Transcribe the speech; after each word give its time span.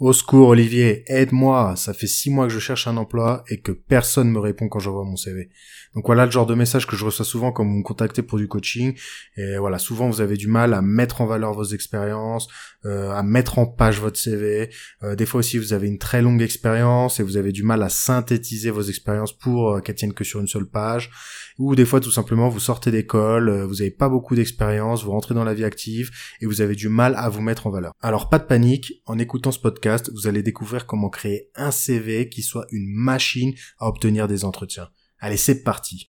Au 0.00 0.12
secours, 0.12 0.48
Olivier, 0.48 1.04
aide-moi. 1.06 1.74
Ça 1.76 1.94
fait 1.94 2.08
six 2.08 2.28
mois 2.28 2.48
que 2.48 2.52
je 2.52 2.58
cherche 2.58 2.88
un 2.88 2.96
emploi 2.96 3.44
et 3.48 3.60
que 3.60 3.70
personne 3.70 4.28
me 4.28 4.40
répond 4.40 4.68
quand 4.68 4.80
j'envoie 4.80 5.04
mon 5.04 5.14
CV. 5.14 5.50
Donc 5.94 6.06
voilà 6.06 6.26
le 6.26 6.32
genre 6.32 6.46
de 6.46 6.54
message 6.54 6.88
que 6.88 6.96
je 6.96 7.04
reçois 7.04 7.24
souvent 7.24 7.52
quand 7.52 7.64
vous 7.64 7.70
me 7.70 7.84
contactez 7.84 8.22
pour 8.22 8.38
du 8.38 8.48
coaching. 8.48 8.98
Et 9.36 9.56
voilà, 9.58 9.78
souvent 9.78 10.08
vous 10.10 10.20
avez 10.20 10.36
du 10.36 10.48
mal 10.48 10.74
à 10.74 10.82
mettre 10.82 11.20
en 11.20 11.26
valeur 11.26 11.52
vos 11.52 11.64
expériences, 11.64 12.48
euh, 12.84 13.12
à 13.12 13.22
mettre 13.22 13.60
en 13.60 13.66
page 13.66 14.00
votre 14.00 14.18
CV. 14.18 14.70
Euh, 15.04 15.14
des 15.14 15.26
fois 15.26 15.38
aussi 15.38 15.58
vous 15.58 15.72
avez 15.72 15.86
une 15.86 15.98
très 15.98 16.22
longue 16.22 16.42
expérience 16.42 17.20
et 17.20 17.22
vous 17.22 17.36
avez 17.36 17.52
du 17.52 17.62
mal 17.62 17.80
à 17.80 17.88
synthétiser 17.88 18.70
vos 18.70 18.82
expériences 18.82 19.32
pour 19.32 19.74
euh, 19.74 19.80
qu'elles 19.80 19.94
tiennent 19.94 20.12
que 20.12 20.24
sur 20.24 20.40
une 20.40 20.48
seule 20.48 20.66
page. 20.66 21.10
Ou 21.58 21.76
des 21.76 21.84
fois 21.84 22.00
tout 22.00 22.10
simplement 22.10 22.48
vous 22.48 22.58
sortez 22.58 22.90
d'école, 22.90 23.48
euh, 23.48 23.64
vous 23.64 23.76
n'avez 23.76 23.92
pas 23.92 24.08
beaucoup 24.08 24.34
d'expérience, 24.34 25.04
vous 25.04 25.12
rentrez 25.12 25.34
dans 25.34 25.44
la 25.44 25.54
vie 25.54 25.64
active 25.64 26.10
et 26.40 26.46
vous 26.46 26.60
avez 26.60 26.74
du 26.74 26.88
mal 26.88 27.14
à 27.16 27.28
vous 27.28 27.42
mettre 27.42 27.68
en 27.68 27.70
valeur. 27.70 27.92
Alors 28.00 28.28
pas 28.28 28.40
de 28.40 28.44
panique, 28.44 29.00
en 29.06 29.20
écoutant 29.20 29.52
ce 29.52 29.60
podcast, 29.60 29.83
vous 30.12 30.26
allez 30.26 30.42
découvrir 30.42 30.86
comment 30.86 31.10
créer 31.10 31.50
un 31.54 31.70
CV 31.70 32.28
qui 32.28 32.42
soit 32.42 32.66
une 32.70 32.88
machine 32.88 33.52
à 33.78 33.88
obtenir 33.88 34.28
des 34.28 34.44
entretiens. 34.44 34.88
Allez, 35.18 35.36
c'est 35.36 35.62
parti. 35.62 36.10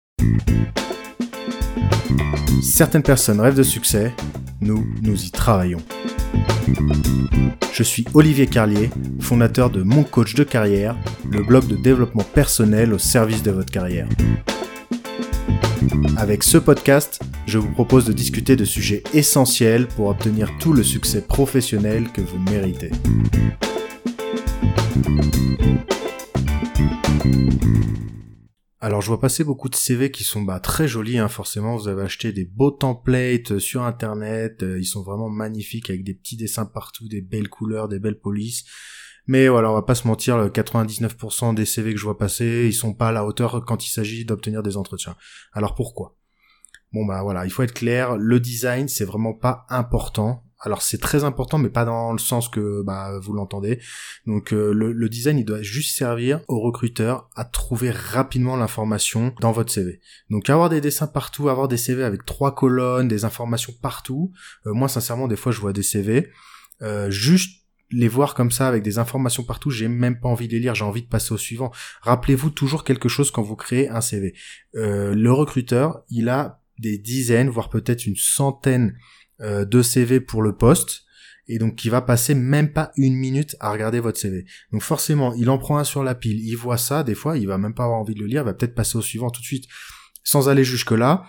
Certaines 2.61 3.03
personnes 3.03 3.39
rêvent 3.39 3.57
de 3.57 3.63
succès, 3.63 4.13
nous, 4.59 4.85
nous 5.01 5.23
y 5.23 5.31
travaillons. 5.31 5.81
Je 7.73 7.83
suis 7.83 8.05
Olivier 8.13 8.47
Carlier, 8.47 8.89
fondateur 9.19 9.69
de 9.69 9.81
Mon 9.81 10.03
Coach 10.03 10.35
de 10.35 10.43
carrière, 10.43 10.97
le 11.29 11.41
blog 11.41 11.67
de 11.67 11.75
développement 11.75 12.23
personnel 12.23 12.93
au 12.93 12.97
service 12.97 13.43
de 13.43 13.51
votre 13.51 13.71
carrière. 13.71 14.07
Avec 16.17 16.43
ce 16.43 16.57
podcast, 16.57 17.19
je 17.47 17.57
vous 17.57 17.71
propose 17.71 18.05
de 18.05 18.13
discuter 18.13 18.55
de 18.55 18.65
sujets 18.65 19.03
essentiels 19.13 19.87
pour 19.87 20.07
obtenir 20.07 20.49
tout 20.59 20.73
le 20.73 20.83
succès 20.83 21.21
professionnel 21.21 22.11
que 22.11 22.21
vous 22.21 22.37
méritez. 22.37 22.91
Alors 28.83 29.01
je 29.01 29.07
vois 29.07 29.19
passer 29.19 29.43
beaucoup 29.43 29.69
de 29.69 29.75
CV 29.75 30.09
qui 30.09 30.23
sont 30.23 30.41
bah, 30.41 30.59
très 30.59 30.87
jolis, 30.87 31.19
hein, 31.19 31.27
forcément 31.27 31.77
vous 31.77 31.87
avez 31.87 32.01
acheté 32.01 32.31
des 32.31 32.45
beaux 32.45 32.71
templates 32.71 33.51
euh, 33.51 33.59
sur 33.59 33.83
internet, 33.83 34.63
euh, 34.63 34.79
ils 34.79 34.85
sont 34.85 35.03
vraiment 35.03 35.29
magnifiques 35.29 35.91
avec 35.91 36.03
des 36.03 36.15
petits 36.15 36.35
dessins 36.35 36.65
partout, 36.65 37.07
des 37.07 37.21
belles 37.21 37.49
couleurs, 37.49 37.87
des 37.87 37.99
belles 37.99 38.19
polices. 38.19 38.65
Mais 39.31 39.47
voilà, 39.47 39.71
on 39.71 39.75
va 39.75 39.81
pas 39.81 39.95
se 39.95 40.09
mentir, 40.09 40.37
le 40.37 40.49
99% 40.49 41.55
des 41.55 41.63
CV 41.63 41.93
que 41.93 41.97
je 41.97 42.03
vois 42.03 42.17
passer, 42.17 42.65
ils 42.67 42.73
sont 42.73 42.93
pas 42.93 43.07
à 43.07 43.11
la 43.13 43.23
hauteur 43.23 43.63
quand 43.63 43.85
il 43.85 43.89
s'agit 43.89 44.25
d'obtenir 44.25 44.61
des 44.61 44.75
entretiens. 44.75 45.15
Alors 45.53 45.73
pourquoi? 45.73 46.17
Bon 46.91 47.05
bah 47.05 47.23
voilà, 47.23 47.45
il 47.45 47.49
faut 47.49 47.63
être 47.63 47.73
clair, 47.73 48.17
le 48.17 48.41
design 48.41 48.89
c'est 48.89 49.05
vraiment 49.05 49.33
pas 49.33 49.65
important 49.69 50.43
alors 50.63 50.81
c'est 50.81 50.99
très 50.99 51.23
important, 51.23 51.57
mais 51.57 51.69
pas 51.69 51.85
dans 51.85 52.11
le 52.11 52.19
sens 52.19 52.47
que 52.47 52.83
bah, 52.83 53.17
vous 53.19 53.33
l'entendez. 53.33 53.79
Donc 54.27 54.53
euh, 54.53 54.71
le, 54.73 55.09
design, 55.09 55.39
il 55.39 55.45
doit 55.45 55.63
juste 55.63 55.97
servir 55.97 56.41
au 56.47 56.59
recruteur 56.59 57.29
à 57.35 57.45
trouver 57.45 57.89
rapidement 57.89 58.55
l'information 58.57 59.33
dans 59.39 59.51
votre 59.51 59.71
CV. 59.71 60.01
Donc 60.29 60.51
avoir 60.51 60.69
des 60.69 60.79
dessins 60.79 61.07
partout, 61.07 61.49
avoir 61.49 61.67
des 61.67 61.77
CV 61.77 62.03
avec 62.03 62.25
trois 62.25 62.53
colonnes, 62.53 63.07
des 63.07 63.25
informations 63.25 63.73
partout. 63.81 64.33
Euh, 64.67 64.73
moi 64.73 64.87
sincèrement, 64.87 65.27
des 65.27 65.35
fois 65.35 65.51
je 65.51 65.61
vois 65.61 65.73
des 65.73 65.81
CV, 65.81 66.29
euh, 66.83 67.09
juste 67.09 67.60
les 67.91 68.07
voir 68.07 68.33
comme 68.33 68.51
ça 68.51 68.67
avec 68.67 68.83
des 68.83 68.97
informations 68.97 69.43
partout, 69.43 69.69
j'ai 69.69 69.87
même 69.87 70.19
pas 70.19 70.29
envie 70.29 70.47
de 70.47 70.53
les 70.53 70.59
lire, 70.59 70.75
j'ai 70.75 70.85
envie 70.85 71.01
de 71.01 71.07
passer 71.07 71.33
au 71.33 71.37
suivant. 71.37 71.71
Rappelez-vous 72.01 72.49
toujours 72.49 72.83
quelque 72.83 73.09
chose 73.09 73.31
quand 73.31 73.41
vous 73.41 73.55
créez 73.55 73.89
un 73.89 74.01
CV. 74.01 74.33
le 74.73 75.31
recruteur, 75.31 76.03
il 76.09 76.29
a 76.29 76.61
des 76.79 76.97
dizaines, 76.97 77.49
voire 77.49 77.69
peut-être 77.69 78.05
une 78.05 78.15
centaine 78.15 78.97
euh, 79.41 79.65
de 79.65 79.81
CV 79.81 80.19
pour 80.19 80.41
le 80.41 80.55
poste 80.55 81.03
et 81.47 81.57
donc 81.57 81.75
qui 81.75 81.89
va 81.89 82.01
passer 82.01 82.35
même 82.35 82.73
pas 82.73 82.91
une 82.95 83.15
minute 83.15 83.55
à 83.59 83.71
regarder 83.71 83.99
votre 83.99 84.19
CV. 84.19 84.45
Donc 84.71 84.83
forcément, 84.83 85.33
il 85.33 85.49
en 85.49 85.57
prend 85.57 85.77
un 85.77 85.83
sur 85.83 86.03
la 86.03 86.15
pile, 86.15 86.39
il 86.39 86.55
voit 86.55 86.77
ça, 86.77 87.03
des 87.03 87.15
fois, 87.15 87.37
il 87.37 87.47
va 87.47 87.57
même 87.57 87.73
pas 87.73 87.85
avoir 87.85 87.99
envie 87.99 88.13
de 88.13 88.19
le 88.19 88.27
lire, 88.27 88.43
il 88.43 88.45
va 88.45 88.53
peut-être 88.53 88.75
passer 88.75 88.97
au 88.97 89.01
suivant 89.01 89.31
tout 89.31 89.41
de 89.41 89.45
suite, 89.45 89.65
sans 90.23 90.49
aller 90.49 90.63
jusque 90.63 90.91
là. 90.91 91.25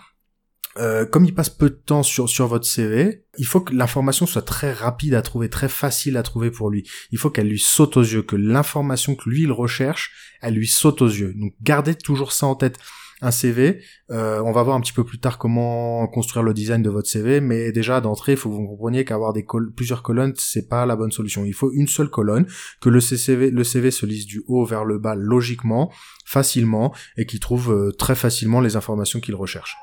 Euh, 0.79 1.05
comme 1.05 1.25
il 1.25 1.35
passe 1.35 1.49
peu 1.49 1.69
de 1.69 1.75
temps 1.75 2.03
sur 2.03 2.27
sur 2.29 2.47
votre 2.47 2.65
CV, 2.65 3.25
il 3.37 3.45
faut 3.45 3.61
que 3.61 3.73
l'information 3.73 4.25
soit 4.25 4.41
très 4.41 4.73
rapide 4.73 5.13
à 5.13 5.21
trouver, 5.21 5.49
très 5.49 5.69
facile 5.69 6.17
à 6.17 6.23
trouver 6.23 6.49
pour 6.49 6.69
lui. 6.69 6.89
Il 7.11 7.17
faut 7.17 7.29
qu'elle 7.29 7.47
lui 7.47 7.59
saute 7.59 7.97
aux 7.97 8.01
yeux, 8.01 8.23
que 8.23 8.35
l'information 8.35 9.15
que 9.15 9.29
lui 9.29 9.43
il 9.43 9.51
recherche, 9.51 10.11
elle 10.41 10.55
lui 10.55 10.67
saute 10.67 11.01
aux 11.01 11.07
yeux. 11.07 11.33
Donc 11.35 11.53
gardez 11.61 11.95
toujours 11.95 12.31
ça 12.31 12.47
en 12.47 12.55
tête 12.55 12.79
un 13.23 13.31
CV. 13.31 13.81
Euh, 14.11 14.41
on 14.43 14.51
va 14.51 14.63
voir 14.63 14.75
un 14.75 14.81
petit 14.81 14.93
peu 14.93 15.03
plus 15.03 15.19
tard 15.19 15.37
comment 15.37 16.05
construire 16.07 16.43
le 16.43 16.53
design 16.53 16.81
de 16.81 16.89
votre 16.89 17.09
CV, 17.09 17.39
mais 17.39 17.71
déjà 17.71 18.01
d'entrée, 18.01 18.33
il 18.33 18.37
faut 18.37 18.49
que 18.49 18.55
vous 18.55 18.67
compreniez 18.67 19.05
qu'avoir 19.05 19.33
plusieurs 19.75 20.03
colonnes, 20.03 20.33
c'est 20.37 20.67
pas 20.67 20.85
la 20.85 20.95
bonne 20.95 21.11
solution. 21.11 21.45
Il 21.45 21.53
faut 21.53 21.71
une 21.71 21.87
seule 21.87 22.09
colonne, 22.09 22.45
que 22.81 22.89
le 22.89 22.99
CV, 22.99 23.49
le 23.49 23.63
CV 23.63 23.91
se 23.91 24.05
lise 24.05 24.25
du 24.25 24.43
haut 24.47 24.65
vers 24.65 24.83
le 24.83 24.99
bas 24.99 25.15
logiquement, 25.15 25.91
facilement, 26.25 26.93
et 27.17 27.25
qu'il 27.25 27.39
trouve 27.39 27.71
euh, 27.71 27.91
très 27.91 28.15
facilement 28.15 28.59
les 28.59 28.75
informations 28.75 29.19
qu'il 29.19 29.35
recherche. 29.35 29.77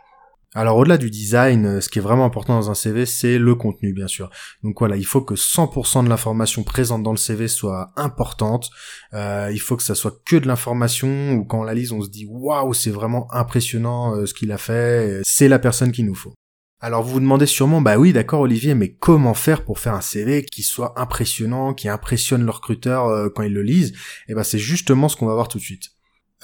Alors 0.52 0.78
au-delà 0.78 0.98
du 0.98 1.10
design, 1.10 1.64
euh, 1.64 1.80
ce 1.80 1.88
qui 1.88 2.00
est 2.00 2.02
vraiment 2.02 2.24
important 2.24 2.54
dans 2.54 2.72
un 2.72 2.74
CV, 2.74 3.06
c'est 3.06 3.38
le 3.38 3.54
contenu 3.54 3.92
bien 3.92 4.08
sûr. 4.08 4.30
Donc 4.64 4.80
voilà, 4.80 4.96
il 4.96 5.06
faut 5.06 5.20
que 5.20 5.34
100% 5.34 6.02
de 6.02 6.08
l'information 6.08 6.64
présente 6.64 7.04
dans 7.04 7.12
le 7.12 7.18
CV 7.18 7.46
soit 7.46 7.92
importante. 7.94 8.68
Euh, 9.14 9.50
il 9.52 9.60
faut 9.60 9.76
que 9.76 9.84
ça 9.84 9.94
soit 9.94 10.20
que 10.26 10.34
de 10.34 10.48
l'information 10.48 11.34
où 11.34 11.44
quand 11.44 11.60
on 11.60 11.62
la 11.62 11.74
lise, 11.74 11.92
on 11.92 12.02
se 12.02 12.08
dit 12.08 12.26
waouh, 12.28 12.74
c'est 12.74 12.90
vraiment 12.90 13.32
impressionnant 13.32 14.16
euh, 14.16 14.26
ce 14.26 14.34
qu'il 14.34 14.50
a 14.50 14.58
fait. 14.58 15.20
C'est 15.22 15.46
la 15.46 15.60
personne 15.60 15.92
qu'il 15.92 16.06
nous 16.06 16.16
faut. 16.16 16.34
Alors 16.80 17.04
vous 17.04 17.12
vous 17.12 17.20
demandez 17.20 17.46
sûrement, 17.46 17.80
bah 17.80 17.98
oui, 17.98 18.12
d'accord 18.12 18.40
Olivier, 18.40 18.74
mais 18.74 18.92
comment 18.92 19.34
faire 19.34 19.64
pour 19.64 19.78
faire 19.78 19.94
un 19.94 20.00
CV 20.00 20.44
qui 20.44 20.62
soit 20.62 20.98
impressionnant, 20.98 21.74
qui 21.74 21.88
impressionne 21.88 22.42
le 22.42 22.50
recruteur 22.50 23.30
quand 23.34 23.42
il 23.42 23.52
le 23.52 23.62
lise? 23.62 23.90
Et 23.90 24.32
eh 24.32 24.34
ben 24.34 24.42
c'est 24.42 24.58
justement 24.58 25.08
ce 25.08 25.16
qu'on 25.16 25.26
va 25.26 25.34
voir 25.34 25.46
tout 25.46 25.58
de 25.58 25.62
suite. 25.62 25.90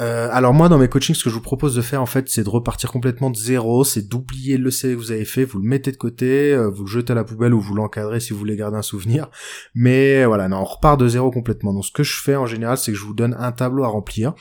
Euh, 0.01 0.29
alors 0.31 0.53
moi 0.53 0.69
dans 0.69 0.77
mes 0.77 0.89
coachings 0.89 1.15
ce 1.15 1.25
que 1.25 1.31
je 1.31 1.35
vous 1.35 1.41
propose 1.41 1.75
de 1.75 1.81
faire 1.81 2.03
en 2.03 2.07
fait 2.07 2.29
c'est 2.29 2.45
de 2.45 2.51
repartir 2.51 2.93
complètement 2.93 3.31
de 3.31 3.37
zéro, 3.37 3.83
c'est 3.83 4.07
d'oublier 4.07 4.59
le 4.59 4.71
CV 4.71 4.95
que 4.95 4.99
vous 4.99 5.11
avez 5.11 5.25
fait, 5.25 5.45
vous 5.47 5.59
le 5.59 5.67
mettez 5.67 5.91
de 5.91 5.97
côté, 5.97 6.53
euh, 6.53 6.69
vous 6.69 6.85
le 6.85 6.91
jetez 6.91 7.13
à 7.13 7.15
la 7.15 7.25
poubelle 7.25 7.55
ou 7.55 7.61
vous 7.61 7.75
l'encadrez 7.75 8.21
si 8.21 8.35
vous 8.35 8.39
voulez 8.39 8.57
garder 8.57 8.77
un 8.77 8.83
souvenir. 8.83 9.31
Mais 9.75 10.27
voilà, 10.27 10.49
non, 10.49 10.59
on 10.59 10.65
repart 10.65 11.01
de 11.01 11.09
zéro 11.09 11.31
complètement. 11.31 11.73
Donc 11.73 11.87
ce 11.87 11.93
que 11.93 12.03
je 12.03 12.21
fais 12.21 12.37
en 12.37 12.47
général 12.47 12.77
c'est 12.77 12.93
que 12.93 12.99
je 12.99 13.05
vous 13.05 13.15
donne 13.15 13.35
un 13.39 13.53
tableau 13.53 13.85
à 13.85 13.89
remplir. 13.89 14.35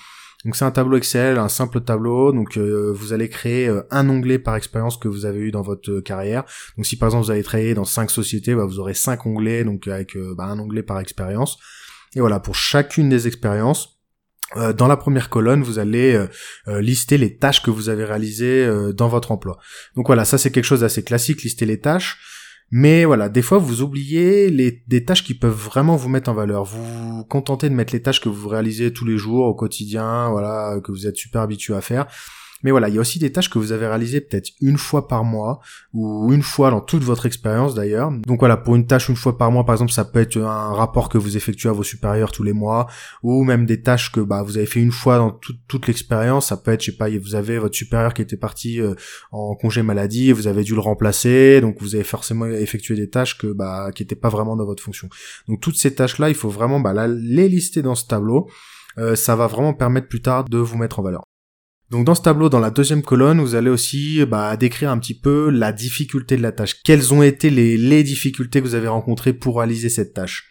Donc 0.43 0.57
c'est 0.57 0.65
un 0.65 0.71
tableau 0.71 0.97
Excel, 0.97 1.39
un 1.39 1.47
simple 1.47 1.81
tableau. 1.81 2.33
Donc 2.33 2.57
euh, 2.57 2.91
vous 2.93 3.13
allez 3.13 3.29
créer 3.29 3.73
un 3.91 4.09
onglet 4.09 4.39
par 4.39 4.57
expérience 4.57 4.97
que 4.97 5.07
vous 5.07 5.25
avez 5.25 5.39
eu 5.39 5.51
dans 5.51 5.61
votre 5.61 6.01
carrière. 6.01 6.43
Donc 6.75 6.85
si 6.85 6.97
par 6.97 7.07
exemple 7.07 7.23
vous 7.23 7.31
avez 7.31 7.43
travaillé 7.43 7.73
dans 7.73 7.85
cinq 7.85 8.11
sociétés, 8.11 8.55
bah, 8.55 8.65
vous 8.65 8.79
aurez 8.79 8.93
cinq 8.93 9.25
onglets, 9.25 9.63
donc 9.63 9.87
avec 9.87 10.17
bah, 10.35 10.43
un 10.43 10.59
onglet 10.59 10.83
par 10.83 10.99
expérience. 10.99 11.57
Et 12.15 12.19
voilà, 12.19 12.39
pour 12.39 12.55
chacune 12.55 13.09
des 13.09 13.27
expériences, 13.27 13.94
euh, 13.94 13.94
dans 14.77 14.87
la 14.87 14.97
première 14.97 15.29
colonne, 15.29 15.63
vous 15.63 15.79
allez 15.79 16.13
euh, 16.13 16.27
euh, 16.67 16.81
lister 16.81 17.17
les 17.17 17.37
tâches 17.37 17.61
que 17.61 17.71
vous 17.71 17.89
avez 17.89 18.05
réalisées 18.05 18.69
dans 18.93 19.07
votre 19.07 19.31
emploi. 19.31 19.57
Donc 19.95 20.07
voilà, 20.07 20.25
ça 20.25 20.37
c'est 20.37 20.51
quelque 20.51 20.65
chose 20.65 20.81
d'assez 20.81 21.03
classique, 21.03 21.43
lister 21.43 21.65
les 21.65 21.79
tâches. 21.79 22.17
Mais 22.71 23.05
voilà, 23.05 23.29
des 23.29 23.41
fois 23.41 23.57
vous 23.57 23.81
oubliez 23.81 24.49
les, 24.49 24.83
des 24.87 25.05
tâches 25.05 25.23
qui 25.23 25.33
peuvent 25.35 25.53
vraiment 25.53 25.95
vous 25.95 26.09
mettre 26.09 26.29
en 26.29 26.33
valeur. 26.33 26.63
Vous 26.63 26.83
vous 26.83 27.25
contentez 27.25 27.69
de 27.69 27.75
mettre 27.75 27.93
les 27.93 28.01
tâches 28.01 28.21
que 28.21 28.29
vous 28.29 28.49
réalisez 28.49 28.91
tous 28.91 29.05
les 29.05 29.17
jours, 29.17 29.45
au 29.45 29.53
quotidien, 29.53 30.29
voilà, 30.29 30.79
que 30.83 30.91
vous 30.91 31.05
êtes 31.07 31.15
super 31.15 31.41
habitué 31.41 31.75
à 31.75 31.81
faire. 31.81 32.07
Mais 32.65 32.71
voilà, 32.71 32.89
il 32.89 32.95
y 32.95 32.97
a 32.97 33.01
aussi 33.01 33.19
des 33.19 33.31
tâches 33.31 33.51
que 33.51 33.59
vous 33.59 33.73
avez 33.73 33.85
réalisées 33.85 34.21
peut-être 34.21 34.49
une 34.59 34.79
fois 34.79 35.07
par 35.07 35.23
mois 35.23 35.59
ou 35.93 36.33
une 36.33 36.41
fois 36.41 36.71
dans 36.71 36.81
toute 36.81 37.03
votre 37.03 37.27
expérience 37.27 37.75
d'ailleurs. 37.75 38.09
Donc 38.25 38.39
voilà, 38.39 38.57
pour 38.57 38.75
une 38.75 38.87
tâche 38.87 39.07
une 39.07 39.15
fois 39.15 39.37
par 39.37 39.51
mois, 39.51 39.67
par 39.67 39.75
exemple, 39.75 39.91
ça 39.91 40.03
peut 40.03 40.19
être 40.19 40.37
un 40.37 40.73
rapport 40.73 41.07
que 41.07 41.19
vous 41.19 41.37
effectuez 41.37 41.69
à 41.69 41.73
vos 41.73 41.83
supérieurs 41.83 42.31
tous 42.31 42.41
les 42.41 42.53
mois 42.53 42.87
ou 43.21 43.43
même 43.43 43.67
des 43.67 43.83
tâches 43.83 44.11
que 44.11 44.19
bah, 44.19 44.41
vous 44.41 44.57
avez 44.57 44.65
fait 44.65 44.79
une 44.79 44.91
fois 44.91 45.19
dans 45.19 45.39
toute 45.67 45.85
l'expérience. 45.85 46.47
Ça 46.47 46.57
peut 46.57 46.71
être, 46.71 46.81
je 46.81 46.89
sais 46.89 46.97
pas, 46.97 47.07
vous 47.07 47.35
avez 47.35 47.59
votre 47.59 47.75
supérieur 47.75 48.15
qui 48.15 48.23
était 48.23 48.35
parti 48.35 48.81
euh, 48.81 48.95
en 49.31 49.53
congé 49.53 49.83
maladie 49.83 50.29
et 50.29 50.33
vous 50.33 50.47
avez 50.47 50.63
dû 50.63 50.73
le 50.73 50.81
remplacer, 50.81 51.61
donc 51.61 51.79
vous 51.81 51.93
avez 51.93 52.03
forcément 52.03 52.47
effectué 52.47 52.95
des 52.95 53.11
tâches 53.11 53.37
que 53.37 53.53
bah 53.53 53.91
qui 53.93 54.01
n'étaient 54.01 54.15
pas 54.15 54.29
vraiment 54.29 54.55
dans 54.55 54.65
votre 54.65 54.81
fonction. 54.81 55.07
Donc 55.47 55.61
toutes 55.61 55.77
ces 55.77 55.93
tâches-là, 55.93 56.29
il 56.29 56.35
faut 56.35 56.49
vraiment 56.49 56.79
bah, 56.79 57.07
les 57.07 57.47
lister 57.47 57.83
dans 57.83 57.93
ce 57.93 58.07
tableau. 58.07 58.49
Euh, 58.97 59.15
ça 59.15 59.35
va 59.35 59.45
vraiment 59.45 59.75
permettre 59.75 60.07
plus 60.07 60.23
tard 60.23 60.45
de 60.45 60.57
vous 60.57 60.79
mettre 60.79 60.97
en 60.97 61.03
valeur. 61.03 61.25
Donc 61.91 62.05
dans 62.05 62.15
ce 62.15 62.21
tableau, 62.21 62.49
dans 62.49 62.59
la 62.59 62.71
deuxième 62.71 63.03
colonne, 63.03 63.39
vous 63.39 63.55
allez 63.55 63.69
aussi 63.69 64.25
bah, 64.25 64.57
décrire 64.57 64.89
un 64.89 64.97
petit 64.97 65.17
peu 65.17 65.49
la 65.49 65.71
difficulté 65.71 66.35
de 66.35 66.41
la 66.41 66.51
tâche. 66.51 66.81
Quelles 66.83 67.13
ont 67.13 67.21
été 67.21 67.49
les, 67.49 68.03
difficultés 68.03 68.59
que 68.59 68.67
vous 68.67 68.75
avez 68.75 68.87
rencontrées 68.87 69.33
pour 69.33 69.57
réaliser 69.57 69.89
cette 69.89 70.13
tâche? 70.13 70.49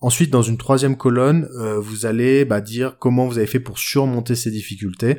Ensuite, 0.00 0.30
dans 0.30 0.42
une 0.42 0.58
troisième 0.58 0.96
colonne, 0.96 1.48
euh, 1.58 1.78
vous 1.78 2.04
allez 2.04 2.44
bah, 2.44 2.60
dire 2.60 2.98
comment 2.98 3.26
vous 3.26 3.38
avez 3.38 3.46
fait 3.46 3.60
pour 3.60 3.78
surmonter 3.78 4.34
ces 4.34 4.50
difficultés. 4.50 5.18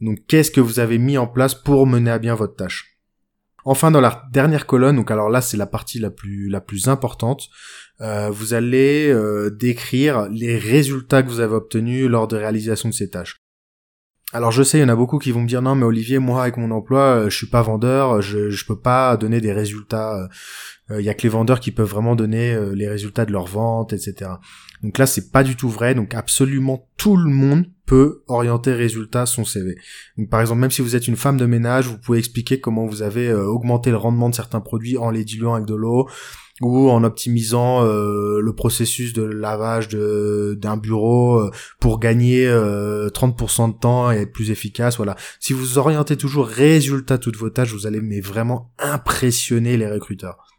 Donc 0.00 0.18
qu'est-ce 0.28 0.50
que 0.50 0.60
vous 0.60 0.78
avez 0.78 0.98
mis 0.98 1.16
en 1.16 1.26
place 1.26 1.54
pour 1.54 1.86
mener 1.86 2.10
à 2.10 2.18
bien 2.18 2.34
votre 2.34 2.56
tâche? 2.56 2.98
Enfin, 3.64 3.90
dans 3.90 4.00
la 4.00 4.24
dernière 4.32 4.66
colonne, 4.66 4.96
donc 4.96 5.10
alors 5.10 5.30
là 5.30 5.40
c'est 5.40 5.56
la 5.56 5.66
partie 5.66 6.00
la 6.00 6.10
plus 6.10 6.48
la 6.48 6.60
plus 6.60 6.88
importante, 6.88 7.48
euh, 8.00 8.28
vous 8.28 8.54
allez 8.54 9.08
euh, 9.08 9.50
décrire 9.50 10.28
les 10.28 10.58
résultats 10.58 11.22
que 11.22 11.28
vous 11.28 11.38
avez 11.38 11.54
obtenus 11.54 12.08
lors 12.08 12.26
de 12.26 12.36
réalisation 12.36 12.88
de 12.88 12.94
ces 12.94 13.10
tâches. 13.10 13.41
Alors 14.32 14.50
je 14.50 14.62
sais, 14.62 14.78
il 14.78 14.80
y 14.80 14.84
en 14.84 14.88
a 14.88 14.96
beaucoup 14.96 15.18
qui 15.18 15.30
vont 15.30 15.42
me 15.42 15.48
dire 15.48 15.60
non 15.60 15.74
mais 15.74 15.84
Olivier, 15.84 16.18
moi 16.18 16.42
avec 16.42 16.56
mon 16.56 16.70
emploi, 16.70 17.00
euh, 17.00 17.30
je 17.30 17.36
suis 17.36 17.46
pas 17.46 17.62
vendeur, 17.62 18.22
je 18.22 18.48
je 18.48 18.66
peux 18.66 18.78
pas 18.78 19.16
donner 19.16 19.40
des 19.40 19.52
résultats. 19.52 20.28
Euh, 20.90 21.00
il 21.00 21.04
y 21.04 21.08
a 21.08 21.14
que 21.14 21.22
les 21.22 21.28
vendeurs 21.28 21.60
qui 21.60 21.70
peuvent 21.70 21.88
vraiment 21.88 22.16
donner 22.16 22.52
euh, 22.52 22.74
les 22.74 22.88
résultats 22.88 23.24
de 23.24 23.32
leur 23.32 23.46
vente, 23.46 23.92
etc. 23.92 24.32
Donc 24.82 24.98
là, 24.98 25.06
c'est 25.06 25.30
pas 25.30 25.44
du 25.44 25.56
tout 25.56 25.68
vrai. 25.68 25.94
Donc 25.94 26.14
absolument 26.14 26.88
tout 26.96 27.16
le 27.16 27.30
monde 27.30 27.66
peut 27.86 28.22
orienter 28.26 28.72
résultat 28.72 29.26
son 29.26 29.44
CV. 29.44 29.76
Donc 30.18 30.28
par 30.28 30.40
exemple, 30.40 30.60
même 30.60 30.70
si 30.70 30.82
vous 30.82 30.96
êtes 30.96 31.08
une 31.08 31.16
femme 31.16 31.36
de 31.36 31.46
ménage, 31.46 31.86
vous 31.86 31.98
pouvez 31.98 32.18
expliquer 32.18 32.60
comment 32.60 32.86
vous 32.86 33.02
avez 33.02 33.28
euh, 33.28 33.44
augmenté 33.46 33.90
le 33.90 33.96
rendement 33.96 34.28
de 34.28 34.34
certains 34.34 34.60
produits 34.60 34.98
en 34.98 35.10
les 35.10 35.24
diluant 35.24 35.54
avec 35.54 35.66
de 35.66 35.74
l'eau 35.74 36.08
ou 36.60 36.90
en 36.90 37.02
optimisant 37.02 37.84
euh, 37.84 38.40
le 38.40 38.54
processus 38.54 39.12
de 39.12 39.22
lavage 39.22 39.88
d'un 39.88 40.76
bureau 40.76 41.40
euh, 41.40 41.50
pour 41.80 41.98
gagner 41.98 42.46
30% 42.46 43.74
de 43.74 43.78
temps 43.78 44.12
et 44.12 44.18
être 44.18 44.32
plus 44.32 44.50
efficace. 44.50 44.96
Voilà. 44.96 45.16
Si 45.40 45.52
vous 45.52 45.78
orientez 45.78 46.16
toujours 46.16 46.46
résultat 46.46 47.18
toutes 47.18 47.36
vos 47.36 47.50
tâches, 47.50 47.72
vous 47.72 47.86
allez 47.86 48.20
vraiment 48.20 48.72
impressionner 48.78 49.76
les 49.76 49.90
recruteurs. 49.90 50.51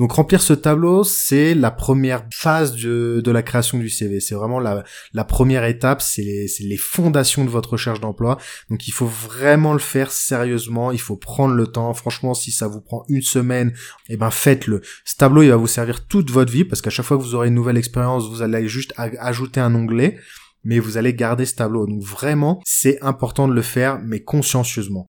Donc 0.00 0.12
remplir 0.12 0.40
ce 0.40 0.54
tableau, 0.54 1.04
c'est 1.04 1.54
la 1.54 1.70
première 1.70 2.24
phase 2.32 2.74
de, 2.74 3.20
de 3.22 3.30
la 3.30 3.42
création 3.42 3.76
du 3.76 3.90
CV. 3.90 4.18
C'est 4.20 4.34
vraiment 4.34 4.58
la, 4.58 4.82
la, 5.12 5.24
première 5.24 5.66
étape, 5.66 6.00
c'est 6.00 6.22
les, 6.22 6.46
les, 6.60 6.78
fondations 6.78 7.44
de 7.44 7.50
votre 7.50 7.72
recherche 7.72 8.00
d'emploi. 8.00 8.38
Donc 8.70 8.88
il 8.88 8.92
faut 8.92 9.04
vraiment 9.04 9.74
le 9.74 9.78
faire 9.78 10.10
sérieusement, 10.10 10.90
il 10.90 11.00
faut 11.02 11.16
prendre 11.16 11.52
le 11.52 11.66
temps. 11.66 11.92
Franchement, 11.92 12.32
si 12.32 12.50
ça 12.50 12.66
vous 12.66 12.80
prend 12.80 13.04
une 13.10 13.20
semaine, 13.20 13.74
eh 14.08 14.16
ben 14.16 14.30
faites-le. 14.30 14.80
Ce 15.04 15.16
tableau, 15.16 15.42
il 15.42 15.50
va 15.50 15.56
vous 15.56 15.66
servir 15.66 16.06
toute 16.06 16.30
votre 16.30 16.50
vie 16.50 16.64
parce 16.64 16.80
qu'à 16.80 16.88
chaque 16.88 17.04
fois 17.04 17.18
que 17.18 17.22
vous 17.22 17.34
aurez 17.34 17.48
une 17.48 17.54
nouvelle 17.54 17.76
expérience, 17.76 18.26
vous 18.26 18.40
allez 18.40 18.68
juste 18.68 18.94
ajouter 18.96 19.60
un 19.60 19.74
onglet 19.74 20.16
mais 20.64 20.78
vous 20.78 20.96
allez 20.96 21.12
garder 21.12 21.44
ce 21.44 21.56
tableau. 21.56 21.86
Donc 21.86 22.02
vraiment, 22.02 22.62
c'est 22.64 23.02
important 23.02 23.48
de 23.48 23.54
le 23.54 23.62
faire, 23.62 23.98
mais 24.02 24.20
consciencieusement. 24.20 25.06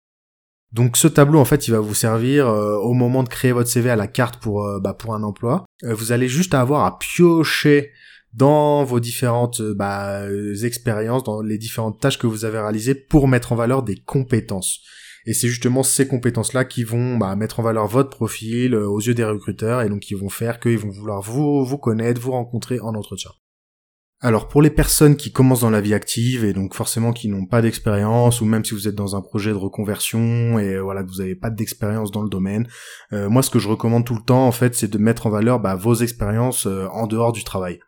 Donc 0.71 0.95
ce 0.95 1.07
tableau 1.07 1.39
en 1.39 1.45
fait 1.45 1.68
il 1.68 1.71
va 1.71 1.79
vous 1.79 1.94
servir 1.94 2.47
euh, 2.47 2.77
au 2.77 2.94
moment 2.94 3.23
de 3.23 3.29
créer 3.29 3.51
votre 3.51 3.69
CV 3.69 3.89
à 3.89 3.97
la 3.97 4.07
carte 4.07 4.41
pour 4.41 4.65
euh, 4.65 4.79
bah, 4.79 4.94
pour 4.94 5.13
un 5.13 5.23
emploi. 5.23 5.65
Euh, 5.83 5.94
vous 5.94 6.12
allez 6.13 6.29
juste 6.29 6.53
avoir 6.53 6.85
à 6.85 6.97
piocher 6.97 7.91
dans 8.33 8.85
vos 8.85 9.01
différentes 9.01 9.62
bah, 9.62 10.21
expériences, 10.63 11.23
dans 11.23 11.41
les 11.41 11.57
différentes 11.57 12.00
tâches 12.00 12.18
que 12.18 12.27
vous 12.27 12.45
avez 12.45 12.59
réalisées 12.59 12.95
pour 12.95 13.27
mettre 13.27 13.51
en 13.51 13.56
valeur 13.56 13.83
des 13.83 13.97
compétences. 13.97 14.79
Et 15.25 15.33
c'est 15.33 15.50
justement 15.50 15.83
ces 15.83 16.07
compétences-là 16.07 16.63
qui 16.63 16.85
vont 16.85 17.17
bah, 17.17 17.35
mettre 17.35 17.59
en 17.59 17.63
valeur 17.63 17.88
votre 17.88 18.09
profil 18.09 18.74
aux 18.74 19.01
yeux 19.01 19.13
des 19.13 19.25
recruteurs 19.25 19.81
et 19.81 19.89
donc 19.89 20.00
qui 20.00 20.13
vont 20.13 20.29
faire 20.29 20.62
qu'ils 20.62 20.79
vont 20.79 20.89
vouloir 20.89 21.21
vous 21.21 21.65
vous 21.65 21.77
connaître, 21.77 22.21
vous 22.21 22.31
rencontrer 22.31 22.79
en 22.79 22.95
entretien. 22.95 23.31
Alors 24.23 24.47
pour 24.47 24.62
les 24.62 24.69
personnes 24.69 25.15
qui 25.15 25.31
commencent 25.31 25.62
dans 25.62 25.71
la 25.71 25.81
vie 25.81 25.95
active 25.95 26.45
et 26.45 26.53
donc 26.53 26.75
forcément 26.75 27.12
qui 27.12 27.27
n'ont 27.27 27.47
pas 27.47 27.63
d'expérience 27.63 28.39
ou 28.39 28.45
même 28.45 28.63
si 28.63 28.75
vous 28.75 28.88
êtes 28.88 28.94
dans 28.94 29.15
un 29.15 29.21
projet 29.21 29.50
de 29.50 29.56
reconversion 29.56 30.59
et 30.59 30.79
voilà 30.79 31.01
que 31.01 31.09
vous 31.09 31.18
n'avez 31.18 31.33
pas 31.33 31.50
d'expérience 31.50 32.12
dans 32.12 32.21
le 32.21 32.29
domaine, 32.29 32.68
euh, 33.13 33.29
moi 33.29 33.41
ce 33.41 33.50
que 33.50 33.57
je 33.57 33.68
recommande 33.68 34.06
tout 34.06 34.13
le 34.13 34.21
temps 34.21 34.45
en 34.45 34.51
fait 34.51 34.75
c'est 34.75 34.91
de 34.91 35.00
mettre 35.00 35.25
en 35.25 35.31
valeur 35.31 35.59
bah, 35.59 35.75
vos 35.75 35.95
expériences 35.95 36.68
euh, 36.68 36.85
en 36.91 37.07
dehors 37.07 37.31
du 37.31 37.44
travail. 37.44 37.79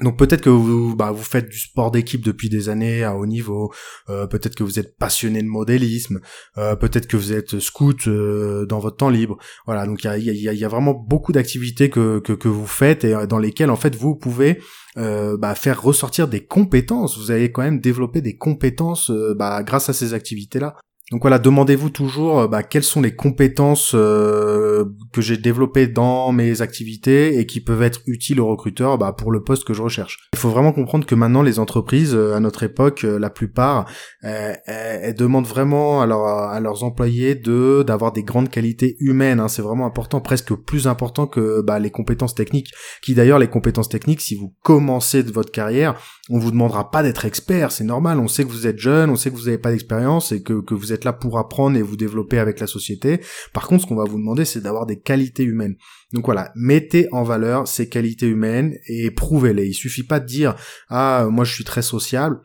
Donc 0.00 0.16
peut-être 0.16 0.42
que 0.42 0.50
vous, 0.50 0.94
bah, 0.94 1.10
vous 1.10 1.24
faites 1.24 1.48
du 1.48 1.58
sport 1.58 1.90
d'équipe 1.90 2.24
depuis 2.24 2.48
des 2.48 2.68
années 2.68 3.02
à 3.02 3.16
haut 3.16 3.26
niveau, 3.26 3.72
euh, 4.08 4.26
peut-être 4.26 4.54
que 4.54 4.62
vous 4.62 4.78
êtes 4.78 4.96
passionné 4.96 5.42
de 5.42 5.48
modélisme, 5.48 6.20
euh, 6.56 6.76
peut-être 6.76 7.08
que 7.08 7.16
vous 7.16 7.32
êtes 7.32 7.58
scout 7.58 8.06
euh, 8.06 8.64
dans 8.66 8.78
votre 8.78 8.96
temps 8.96 9.10
libre. 9.10 9.38
Voilà, 9.66 9.86
donc 9.86 10.04
il 10.04 10.32
y 10.32 10.64
a, 10.64 10.68
vraiment 10.68 10.94
beaucoup 10.94 11.32
d'activités 11.32 11.90
que, 11.90 12.20
que, 12.20 12.48
vous 12.48 12.66
faites 12.66 13.04
et 13.04 13.26
dans 13.26 13.38
lesquelles 13.38 13.70
en 13.70 13.76
fait 13.76 13.96
vous 13.96 14.14
pouvez 14.14 14.60
bah, 14.96 15.54
faire 15.54 15.80
ressortir 15.82 16.28
des 16.28 16.44
compétences. 16.44 17.18
Vous 17.18 17.30
allez 17.30 17.50
quand 17.50 17.62
même 17.62 17.80
développer 17.80 18.20
des 18.20 18.36
compétences 18.36 19.10
bah, 19.36 19.62
grâce 19.62 19.88
à 19.88 19.92
ces 19.92 20.12
activités-là. 20.12 20.76
Donc 21.10 21.22
voilà, 21.22 21.38
demandez-vous 21.38 21.88
toujours 21.88 22.40
euh, 22.40 22.48
bah, 22.48 22.62
quelles 22.62 22.82
sont 22.82 23.00
les 23.00 23.14
compétences 23.14 23.92
euh, 23.94 24.84
que 25.12 25.22
j'ai 25.22 25.38
développées 25.38 25.86
dans 25.86 26.32
mes 26.32 26.60
activités 26.60 27.38
et 27.38 27.46
qui 27.46 27.62
peuvent 27.62 27.82
être 27.82 28.00
utiles 28.06 28.40
aux 28.40 28.46
recruteurs 28.46 28.98
bah, 28.98 29.14
pour 29.16 29.32
le 29.32 29.42
poste 29.42 29.64
que 29.64 29.72
je 29.72 29.80
recherche. 29.80 30.28
Il 30.34 30.38
faut 30.38 30.50
vraiment 30.50 30.72
comprendre 30.72 31.06
que 31.06 31.14
maintenant 31.14 31.40
les 31.40 31.58
entreprises, 31.58 32.14
euh, 32.14 32.34
à 32.34 32.40
notre 32.40 32.62
époque, 32.62 33.02
la 33.02 33.30
plupart, 33.30 33.86
elles, 34.22 35.14
demandent 35.14 35.46
vraiment 35.46 36.02
à, 36.02 36.50
à, 36.52 36.60
leurs 36.60 36.84
employés 36.84 37.34
de 37.34 37.82
d'avoir 37.86 38.12
des 38.12 38.22
grandes 38.22 38.50
qualités 38.50 38.96
humaines. 39.00 39.40
Hein. 39.40 39.48
C'est 39.48 39.62
vraiment 39.62 39.86
important, 39.86 40.20
presque 40.20 40.54
plus 40.54 40.86
important 40.86 41.26
que 41.26 41.62
bah, 41.62 41.78
les 41.78 41.90
compétences 41.90 42.34
techniques. 42.34 42.70
Qui 43.02 43.14
d'ailleurs, 43.14 43.38
les 43.38 43.48
compétences 43.48 43.88
techniques, 43.88 44.20
si 44.20 44.34
vous 44.34 44.54
commencez 44.62 45.22
de 45.22 45.32
votre 45.32 45.50
carrière, 45.50 45.98
on 46.28 46.38
vous 46.38 46.50
demandera 46.50 46.90
pas 46.90 47.02
d'être 47.02 47.24
expert, 47.24 47.72
c'est 47.72 47.84
normal. 47.84 48.18
On 48.18 48.28
sait 48.28 48.44
que 48.44 48.50
vous 48.50 48.66
êtes 48.66 48.78
jeune, 48.78 49.10
on 49.10 49.16
sait 49.16 49.30
que 49.30 49.36
vous 49.36 49.46
n'avez 49.46 49.58
pas 49.58 49.70
d'expérience 49.70 50.32
et 50.32 50.42
que, 50.42 50.60
que 50.60 50.74
vous 50.74 50.92
êtes 50.92 50.97
là 51.04 51.12
pour 51.12 51.38
apprendre 51.38 51.76
et 51.76 51.82
vous 51.82 51.96
développer 51.96 52.38
avec 52.38 52.60
la 52.60 52.66
société. 52.66 53.20
Par 53.52 53.66
contre, 53.66 53.82
ce 53.82 53.86
qu'on 53.88 53.96
va 53.96 54.04
vous 54.04 54.18
demander, 54.18 54.44
c'est 54.44 54.60
d'avoir 54.60 54.86
des 54.86 55.00
qualités 55.00 55.42
humaines. 55.42 55.76
Donc 56.12 56.24
voilà, 56.24 56.52
mettez 56.54 57.08
en 57.12 57.22
valeur 57.22 57.68
ces 57.68 57.88
qualités 57.88 58.26
humaines 58.26 58.76
et 58.86 59.10
prouvez-les. 59.10 59.66
Il 59.66 59.74
suffit 59.74 60.04
pas 60.04 60.20
de 60.20 60.26
dire 60.26 60.54
ah 60.88 61.28
moi 61.30 61.44
je 61.44 61.54
suis 61.54 61.64
très 61.64 61.82
sociable. 61.82 62.40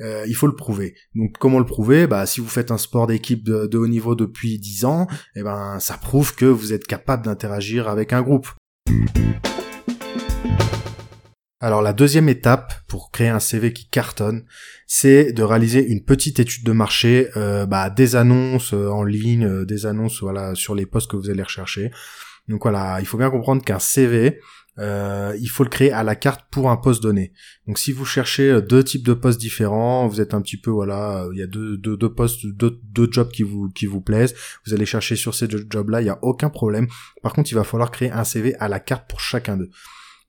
Euh, 0.00 0.24
il 0.26 0.34
faut 0.34 0.46
le 0.46 0.56
prouver. 0.56 0.94
Donc 1.14 1.36
comment 1.38 1.58
le 1.58 1.66
prouver? 1.66 2.06
Bah 2.06 2.26
si 2.26 2.40
vous 2.40 2.48
faites 2.48 2.70
un 2.70 2.78
sport 2.78 3.06
d'équipe 3.06 3.44
de, 3.44 3.76
haut 3.76 3.86
niveau 3.86 4.14
depuis 4.14 4.58
10 4.58 4.84
ans, 4.84 5.06
eh 5.36 5.42
ben 5.42 5.78
ça 5.80 5.96
prouve 5.96 6.34
que 6.34 6.46
vous 6.46 6.72
êtes 6.72 6.86
capable 6.86 7.24
d'interagir 7.24 7.88
avec 7.88 8.12
un 8.12 8.22
groupe. 8.22 8.48
Alors 11.62 11.80
la 11.80 11.92
deuxième 11.92 12.28
étape 12.28 12.74
pour 12.88 13.12
créer 13.12 13.28
un 13.28 13.38
CV 13.38 13.72
qui 13.72 13.86
cartonne, 13.86 14.44
c'est 14.88 15.32
de 15.32 15.44
réaliser 15.44 15.86
une 15.86 16.04
petite 16.04 16.40
étude 16.40 16.64
de 16.64 16.72
marché, 16.72 17.28
euh, 17.36 17.66
bah, 17.66 17.88
des 17.88 18.16
annonces 18.16 18.74
euh, 18.74 18.88
en 18.88 19.04
ligne, 19.04 19.44
euh, 19.44 19.64
des 19.64 19.86
annonces 19.86 20.20
sur 20.54 20.74
les 20.74 20.86
postes 20.86 21.08
que 21.08 21.14
vous 21.14 21.30
allez 21.30 21.44
rechercher. 21.44 21.92
Donc 22.48 22.62
voilà, 22.62 22.98
il 22.98 23.06
faut 23.06 23.16
bien 23.16 23.30
comprendre 23.30 23.62
qu'un 23.62 23.78
CV, 23.78 24.40
il 24.76 25.48
faut 25.52 25.62
le 25.62 25.68
créer 25.68 25.92
à 25.92 26.02
la 26.02 26.16
carte 26.16 26.46
pour 26.50 26.68
un 26.68 26.76
poste 26.76 27.00
donné. 27.00 27.32
Donc 27.68 27.78
si 27.78 27.92
vous 27.92 28.04
cherchez 28.04 28.60
deux 28.60 28.82
types 28.82 29.06
de 29.06 29.14
postes 29.14 29.38
différents, 29.38 30.08
vous 30.08 30.20
êtes 30.20 30.34
un 30.34 30.42
petit 30.42 30.56
peu 30.56 30.72
voilà, 30.72 31.28
il 31.32 31.38
y 31.38 31.44
a 31.44 31.46
deux 31.46 32.12
postes, 32.12 32.44
deux, 32.44 32.80
deux 32.82 33.06
jobs 33.08 33.30
qui 33.30 33.44
vous 33.44 33.68
qui 33.68 33.86
vous 33.86 34.00
plaisent, 34.00 34.34
vous 34.66 34.74
allez 34.74 34.86
chercher 34.86 35.14
sur 35.14 35.36
ces 35.36 35.46
deux 35.46 35.64
jobs 35.70 35.90
là, 35.90 36.00
il 36.00 36.08
y 36.08 36.10
a 36.10 36.18
aucun 36.22 36.50
problème. 36.50 36.88
Par 37.22 37.32
contre, 37.32 37.52
il 37.52 37.54
va 37.54 37.62
falloir 37.62 37.92
créer 37.92 38.10
un 38.10 38.24
CV 38.24 38.56
à 38.56 38.66
la 38.66 38.80
carte 38.80 39.08
pour 39.08 39.20
chacun 39.20 39.56
d'eux. 39.56 39.70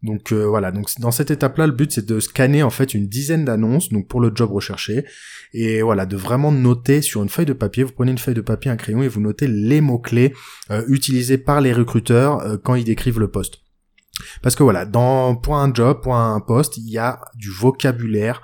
Donc 0.04 0.34
euh, 0.34 0.46
voilà, 0.46 0.72
donc 0.72 0.90
dans 1.00 1.12
cette 1.12 1.32
étape-là, 1.32 1.66
le 1.66 1.72
but 1.72 1.92
c'est 1.92 2.06
de 2.06 2.20
scanner 2.20 2.62
en 2.62 2.70
fait 2.70 2.94
une 2.94 3.08
dizaine 3.08 3.46
d'annonces, 3.46 3.90
donc 3.90 4.08
pour 4.10 4.20
le 4.20 4.32
job 4.36 4.52
recherché, 4.52 5.06
et 5.54 5.82
voilà, 5.82 6.06
de 6.06 6.18
vraiment 6.18 6.52
noter 6.52 7.02
sur 7.02 7.24
une 7.24 7.30
feuille 7.30 7.46
de 7.46 7.54
papier. 7.54 7.84
Vous 7.84 7.94
prenez 7.94 8.12
une 8.12 8.18
feuille 8.18 8.34
de 8.34 8.42
papier, 8.42 8.70
un 8.70 8.76
crayon, 8.76 9.02
et 9.02 9.08
vous 9.08 9.22
notez 9.22 9.48
les 9.48 9.80
mots 9.80 10.00
clés 10.00 10.34
euh, 10.72 10.84
utilisés 10.90 11.38
par 11.38 11.62
les 11.62 11.72
recruteurs 11.72 12.42
euh, 12.42 12.58
quand 12.62 12.76
ils 12.76 12.84
décrivent 12.84 13.20
le 13.20 13.32
poste. 13.32 13.60
Parce 14.42 14.56
que 14.56 14.62
voilà, 14.62 14.86
dans 14.86 15.36
pour 15.36 15.56
un 15.56 15.74
job, 15.74 16.02
pour 16.04 16.16
un 16.16 16.40
poste, 16.42 16.78
il 16.78 16.88
y 16.90 16.98
a 16.98 17.20
du 17.34 17.50
vocabulaire 17.50 18.44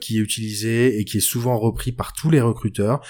qui 0.00 0.16
est 0.16 0.20
utilisé 0.20 0.98
et 0.98 1.04
qui 1.04 1.18
est 1.18 1.20
souvent 1.20 1.58
repris 1.58 1.92
par 1.92 2.14
tous 2.14 2.30
les 2.30 2.40
recruteurs. 2.40 3.02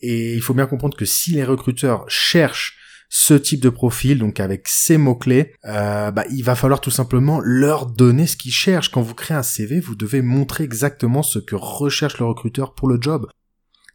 Et 0.00 0.34
il 0.34 0.40
faut 0.40 0.54
bien 0.54 0.66
comprendre 0.66 0.96
que 0.96 1.04
si 1.04 1.32
les 1.32 1.42
recruteurs 1.42 2.04
cherchent 2.06 2.78
ce 3.08 3.34
type 3.34 3.60
de 3.60 3.70
profil, 3.70 4.18
donc 4.18 4.38
avec 4.38 4.68
ces 4.68 4.98
mots-clés, 4.98 5.54
euh, 5.64 6.10
bah, 6.10 6.24
il 6.30 6.42
va 6.42 6.54
falloir 6.54 6.80
tout 6.80 6.90
simplement 6.90 7.40
leur 7.42 7.86
donner 7.86 8.26
ce 8.26 8.36
qu'ils 8.36 8.52
cherchent. 8.52 8.90
Quand 8.90 9.00
vous 9.00 9.14
créez 9.14 9.36
un 9.36 9.42
CV, 9.42 9.80
vous 9.80 9.94
devez 9.94 10.20
montrer 10.20 10.64
exactement 10.64 11.22
ce 11.22 11.38
que 11.38 11.54
recherche 11.54 12.18
le 12.18 12.26
recruteur 12.26 12.74
pour 12.74 12.88
le 12.88 12.98
job. 13.00 13.26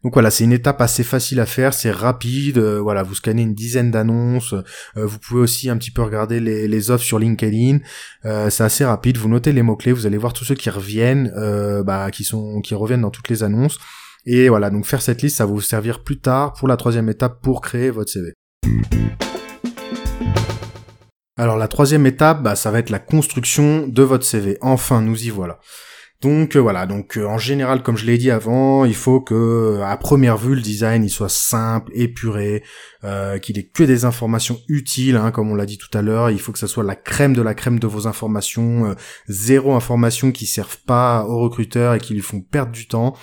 Donc 0.03 0.13
voilà, 0.13 0.32
c'est 0.32 0.43
une 0.43 0.51
étape 0.51 0.82
assez 0.82 1.03
facile 1.03 1.39
à 1.39 1.46
faire, 1.46 1.74
c'est 1.74 1.91
rapide. 1.91 2.58
Euh, 2.58 2.82
voilà, 2.82 3.03
vous 3.03 3.15
scannez 3.15 3.43
une 3.43 3.53
dizaine 3.53 3.89
d'annonces. 3.89 4.53
Euh, 4.98 5.05
vous 5.05 5.20
pouvez 5.20 5.39
aussi 5.39 5.70
un 5.70 5.77
petit 5.77 5.91
peu 5.91 6.01
regarder 6.01 6.39
les, 6.41 6.91
offres 6.91 7.05
sur 7.05 7.20
LinkedIn. 7.20 7.79
c'est 8.24 8.63
assez 8.63 8.84
rapide. 8.84 9.17
Vous 9.17 9.29
notez 9.29 9.53
les 9.53 9.62
mots 9.62 9.77
clés, 9.77 9.93
vous 9.93 10.05
allez 10.05 10.17
voir 10.17 10.34
tous 10.34 10.43
ceux 10.43 10.55
qui 10.55 10.70
reviennent, 10.70 11.32
bah, 11.86 12.12
qui 12.12 12.25
sont, 12.25 12.60
qui 12.62 12.75
reviennent 12.75 13.01
dans 13.01 13.12
toutes 13.12 13.29
les 13.29 13.43
annonces. 13.43 13.79
Et 14.25 14.50
voilà, 14.50 14.70
donc 14.70 14.86
faire 14.86 15.01
cette 15.01 15.22
liste, 15.22 15.38
ça 15.38 15.46
va 15.46 15.51
vous 15.53 15.62
servir 15.62 16.03
plus 16.03 16.20
tard 16.20 16.53
pour 16.53 16.67
la 16.67 16.77
troisième 16.77 17.10
étape 17.10 17.41
pour 17.41 17.62
créer 17.62 17.89
votre 17.89 18.12
CV. 18.12 18.34
Alors 21.38 21.58
la 21.58 21.67
troisième 21.67 22.05
étape, 22.05 22.43
bah, 22.43 22.55
ça 22.55 22.72
va 22.72 22.79
être 22.79 22.89
la 22.89 23.00
construction 23.00 23.88
de 23.88 24.03
votre 24.03 24.25
CV. 24.25 24.58
Enfin, 24.62 25.01
nous 25.01 25.25
y 25.25 25.29
voilà. 25.29 25.60
Donc 26.24 26.55
euh, 26.55 26.60
voilà, 26.60 26.86
donc 26.86 27.17
euh, 27.17 27.25
en 27.25 27.38
général, 27.38 27.84
comme 27.84 27.98
je 27.98 28.05
l'ai 28.05 28.17
dit 28.17 28.32
avant, 28.32 28.86
il 28.86 28.96
faut 28.96 29.20
que 29.20 29.34
euh, 29.34 29.86
à 29.86 29.98
première 29.98 30.38
vue 30.38 30.55
le 30.55 30.62
design 30.62 31.03
il 31.03 31.10
soit 31.10 31.27
simple, 31.27 31.91
épuré, 31.93 32.63
qu'il 33.41 33.60
ait 33.60 33.67
que 33.67 33.84
des 33.84 34.05
informations 34.05 34.58
utiles, 34.70 35.17
hein, 35.17 35.32
comme 35.32 35.51
on 35.51 35.55
l'a 35.55 35.65
dit 35.65 35.77
tout 35.77 35.96
à 35.98 36.01
l'heure. 36.01 36.29
Il 36.29 36.39
faut 36.39 36.53
que 36.53 36.60
ça 36.60 36.67
soit 36.67 36.86
la 36.86 36.96
crème 36.96 37.36
de 37.36 37.41
la 37.41 37.53
crème 37.53 37.77
de 37.77 37.88
vos 37.88 38.08
informations, 38.08 38.96
zéro 39.27 39.74
information 39.74 40.32
qui 40.32 40.46
servent 40.46 40.79
pas 40.88 41.25
aux 41.27 41.39
recruteurs 41.39 41.96
et 41.96 42.00
qui 42.00 42.13
lui 42.13 42.22
font 42.22 42.39
perdre 42.39 42.72
du 42.72 42.88
temps. 42.88 43.13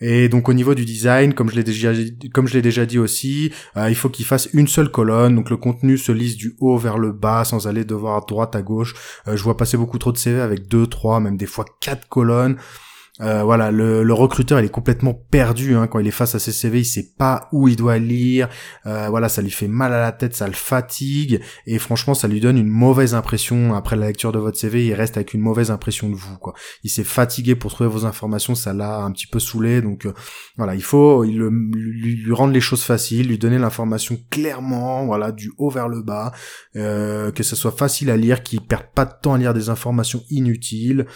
Et 0.00 0.28
donc 0.28 0.48
au 0.48 0.52
niveau 0.52 0.74
du 0.74 0.84
design, 0.84 1.34
comme 1.34 1.50
je 1.50 1.56
l'ai 1.56 1.62
déjà, 2.62 2.86
dit 2.86 2.98
aussi, 2.98 3.52
euh, 3.76 3.88
il 3.88 3.94
faut 3.94 4.08
qu'il 4.08 4.24
fasse 4.24 4.48
une 4.52 4.68
seule 4.68 4.90
colonne. 4.90 5.34
Donc 5.34 5.50
le 5.50 5.56
contenu 5.56 5.98
se 5.98 6.12
lise 6.12 6.36
du 6.36 6.56
haut 6.60 6.76
vers 6.76 6.98
le 6.98 7.12
bas 7.12 7.44
sans 7.44 7.66
aller 7.66 7.84
de 7.84 7.94
voir 7.94 8.16
à 8.16 8.20
droite 8.26 8.56
à 8.56 8.62
gauche. 8.62 8.94
Euh, 9.28 9.36
je 9.36 9.42
vois 9.42 9.56
passer 9.56 9.76
beaucoup 9.76 9.98
trop 9.98 10.12
de 10.12 10.18
CV 10.18 10.40
avec 10.40 10.68
deux, 10.68 10.86
trois, 10.86 11.20
même 11.20 11.36
des 11.36 11.46
fois 11.46 11.64
quatre 11.80 12.08
colonnes. 12.08 12.56
Euh, 13.20 13.44
voilà, 13.44 13.70
le, 13.70 14.12
recruteur 14.12 14.58
il 14.58 14.66
est 14.66 14.70
complètement 14.70 15.14
perdu 15.14 15.76
hein, 15.76 15.86
quand 15.86 16.00
il 16.00 16.06
est 16.08 16.10
face 16.10 16.34
à 16.34 16.40
ses 16.40 16.50
CV, 16.50 16.80
il 16.80 16.84
sait 16.84 17.12
pas 17.16 17.48
où 17.52 17.68
il 17.68 17.76
doit 17.76 17.98
lire. 17.98 18.48
Euh, 18.86 19.08
voilà, 19.08 19.28
ça 19.28 19.40
lui 19.40 19.52
fait 19.52 19.68
mal 19.68 19.92
à 19.92 20.00
la 20.00 20.10
tête, 20.10 20.34
ça 20.34 20.48
le 20.48 20.52
fatigue 20.52 21.40
et 21.66 21.78
franchement 21.78 22.14
ça 22.14 22.26
lui 22.26 22.40
donne 22.40 22.58
une 22.58 22.68
mauvaise 22.68 23.14
impression 23.14 23.74
après 23.74 23.94
la 23.94 24.08
lecture 24.08 24.32
de 24.32 24.40
votre 24.40 24.58
CV. 24.58 24.86
Il 24.86 24.94
reste 24.94 25.16
avec 25.16 25.32
une 25.32 25.42
mauvaise 25.42 25.70
impression 25.70 26.08
de 26.08 26.16
vous 26.16 26.38
quoi. 26.38 26.54
Il 26.82 26.90
s'est 26.90 27.04
fatigué 27.04 27.54
pour 27.54 27.72
trouver 27.72 27.88
vos 27.88 28.04
informations, 28.04 28.56
ça 28.56 28.72
l'a 28.72 28.98
un 28.98 29.12
petit 29.12 29.28
peu 29.28 29.38
saoulé. 29.38 29.80
Donc 29.80 30.06
euh, 30.06 30.12
voilà, 30.56 30.74
il 30.74 30.82
faut 30.82 31.22
lui, 31.22 32.24
rendre 32.32 32.52
les 32.52 32.60
choses 32.60 32.82
faciles, 32.82 33.28
lui 33.28 33.38
donner 33.38 33.58
l'information 33.58 34.18
clairement, 34.30 35.06
voilà, 35.06 35.30
du 35.30 35.52
haut 35.58 35.70
vers 35.70 35.88
le 35.88 36.02
bas, 36.02 36.32
que 36.74 37.42
ce 37.42 37.54
soit 37.54 37.70
facile 37.70 38.10
à 38.10 38.16
lire, 38.16 38.42
qu'il 38.42 38.60
perde 38.60 38.86
pas 38.92 39.04
de 39.04 39.12
temps 39.22 39.34
à 39.34 39.38
lire 39.38 39.54
des 39.54 39.68
informations 39.68 40.24
inutiles. 40.30 41.06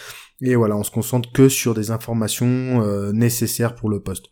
Et 0.41 0.55
voilà, 0.55 0.75
on 0.77 0.83
se 0.83 0.91
concentre 0.91 1.31
que 1.31 1.49
sur 1.49 1.73
des 1.73 1.91
informations 1.91 2.81
euh, 2.81 3.11
nécessaires 3.11 3.75
pour 3.75 3.89
le 3.89 3.99
poste. 3.99 4.25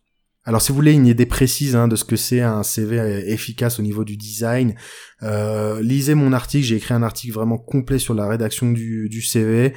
Alors 0.46 0.62
si 0.62 0.72
vous 0.72 0.78
voulez 0.78 0.94
une 0.94 1.06
idée 1.06 1.26
précise 1.26 1.76
hein, 1.76 1.90
de 1.90 1.98
ce 1.98 2.06
que 2.06 2.16
c'est 2.16 2.40
un 2.40 2.64
CV 2.64 3.26
efficace 3.28 3.80
au 3.80 3.82
niveau 3.82 4.06
du 4.06 4.16
design, 4.16 4.76
euh, 5.22 5.82
lisez 5.82 6.16
mon 6.16 6.32
article, 6.32 6.66
j'ai 6.66 6.78
écrit 6.78 6.94
un 6.94 7.04
article 7.04 7.34
vraiment 7.34 7.58
complet 7.58 8.00
sur 8.00 8.14
la 8.14 8.30
rédaction 8.30 8.72
du, 8.72 9.10
du 9.10 9.22
CV. 9.22 9.74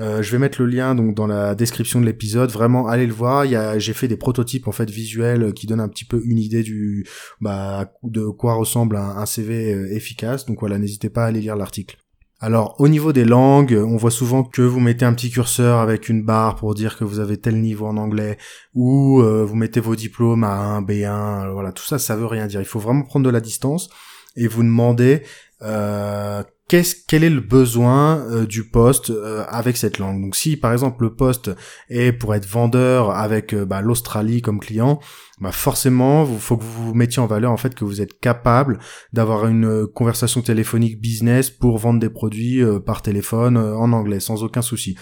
Euh, 0.00 0.20
je 0.20 0.32
vais 0.32 0.38
mettre 0.38 0.60
le 0.60 0.66
lien 0.66 0.96
donc 0.96 1.14
dans 1.14 1.28
la 1.28 1.54
description 1.54 2.00
de 2.00 2.06
l'épisode. 2.06 2.50
Vraiment, 2.50 2.88
allez 2.88 3.06
le 3.06 3.12
voir. 3.12 3.46
J'ai 3.78 3.92
fait 3.92 4.08
des 4.08 4.16
prototypes 4.16 4.66
en 4.66 4.72
fait 4.72 4.90
visuels 4.90 5.52
qui 5.52 5.68
donnent 5.68 5.80
un 5.80 5.88
petit 5.88 6.04
peu 6.04 6.20
une 6.24 6.38
idée 6.38 6.64
du, 6.64 7.06
bah, 7.40 7.92
de 8.02 8.26
quoi 8.26 8.54
ressemble 8.54 8.96
un 8.96 9.26
CV 9.26 9.70
efficace. 9.94 10.46
Donc 10.46 10.58
voilà, 10.58 10.78
n'hésitez 10.78 11.10
pas 11.10 11.24
à 11.24 11.26
aller 11.28 11.40
lire 11.40 11.54
l'article. 11.54 11.96
Alors 12.40 12.76
au 12.78 12.86
niveau 12.86 13.12
des 13.12 13.24
langues, 13.24 13.74
on 13.74 13.96
voit 13.96 14.12
souvent 14.12 14.44
que 14.44 14.62
vous 14.62 14.78
mettez 14.78 15.04
un 15.04 15.12
petit 15.12 15.30
curseur 15.30 15.80
avec 15.80 16.08
une 16.08 16.22
barre 16.22 16.54
pour 16.54 16.74
dire 16.74 16.96
que 16.96 17.02
vous 17.02 17.18
avez 17.18 17.36
tel 17.36 17.60
niveau 17.60 17.86
en 17.86 17.96
anglais, 17.96 18.38
ou 18.74 19.20
euh, 19.20 19.44
vous 19.44 19.56
mettez 19.56 19.80
vos 19.80 19.96
diplômes 19.96 20.44
à 20.44 20.54
1, 20.54 20.82
B1, 20.82 21.50
voilà, 21.52 21.72
tout 21.72 21.84
ça, 21.84 21.98
ça 21.98 22.14
veut 22.14 22.26
rien 22.26 22.46
dire. 22.46 22.60
Il 22.60 22.66
faut 22.66 22.78
vraiment 22.78 23.02
prendre 23.02 23.26
de 23.26 23.30
la 23.30 23.40
distance 23.40 23.90
et 24.36 24.46
vous 24.46 24.62
demander 24.62 25.24
euh, 25.62 26.44
qu'est-ce 26.68 26.94
quel 27.06 27.24
est 27.24 27.30
le 27.30 27.40
besoin 27.40 28.18
euh, 28.30 28.46
du 28.46 28.68
poste 28.68 29.10
euh, 29.10 29.44
avec 29.48 29.76
cette 29.76 29.98
langue? 29.98 30.20
Donc 30.20 30.36
si 30.36 30.56
par 30.56 30.72
exemple 30.72 31.02
le 31.02 31.14
poste 31.14 31.50
est 31.88 32.12
pour 32.12 32.34
être 32.34 32.46
vendeur 32.46 33.10
avec 33.10 33.54
euh, 33.54 33.64
bah, 33.64 33.80
l'Australie 33.80 34.42
comme 34.42 34.60
client, 34.60 35.00
bah 35.40 35.50
forcément 35.52 36.28
il 36.30 36.38
faut 36.38 36.56
que 36.56 36.64
vous 36.64 36.88
vous 36.88 36.94
mettiez 36.94 37.20
en 37.20 37.26
valeur 37.26 37.50
en 37.50 37.56
fait 37.56 37.74
que 37.74 37.84
vous 37.84 38.00
êtes 38.02 38.20
capable 38.20 38.78
d'avoir 39.12 39.46
une 39.46 39.86
conversation 39.86 40.42
téléphonique 40.42 41.00
business 41.00 41.50
pour 41.50 41.78
vendre 41.78 42.00
des 42.00 42.10
produits 42.10 42.62
par 42.84 43.02
téléphone 43.02 43.56
en 43.56 43.92
anglais 43.92 44.20
sans 44.20 44.42
aucun 44.42 44.62
souci 44.62 44.96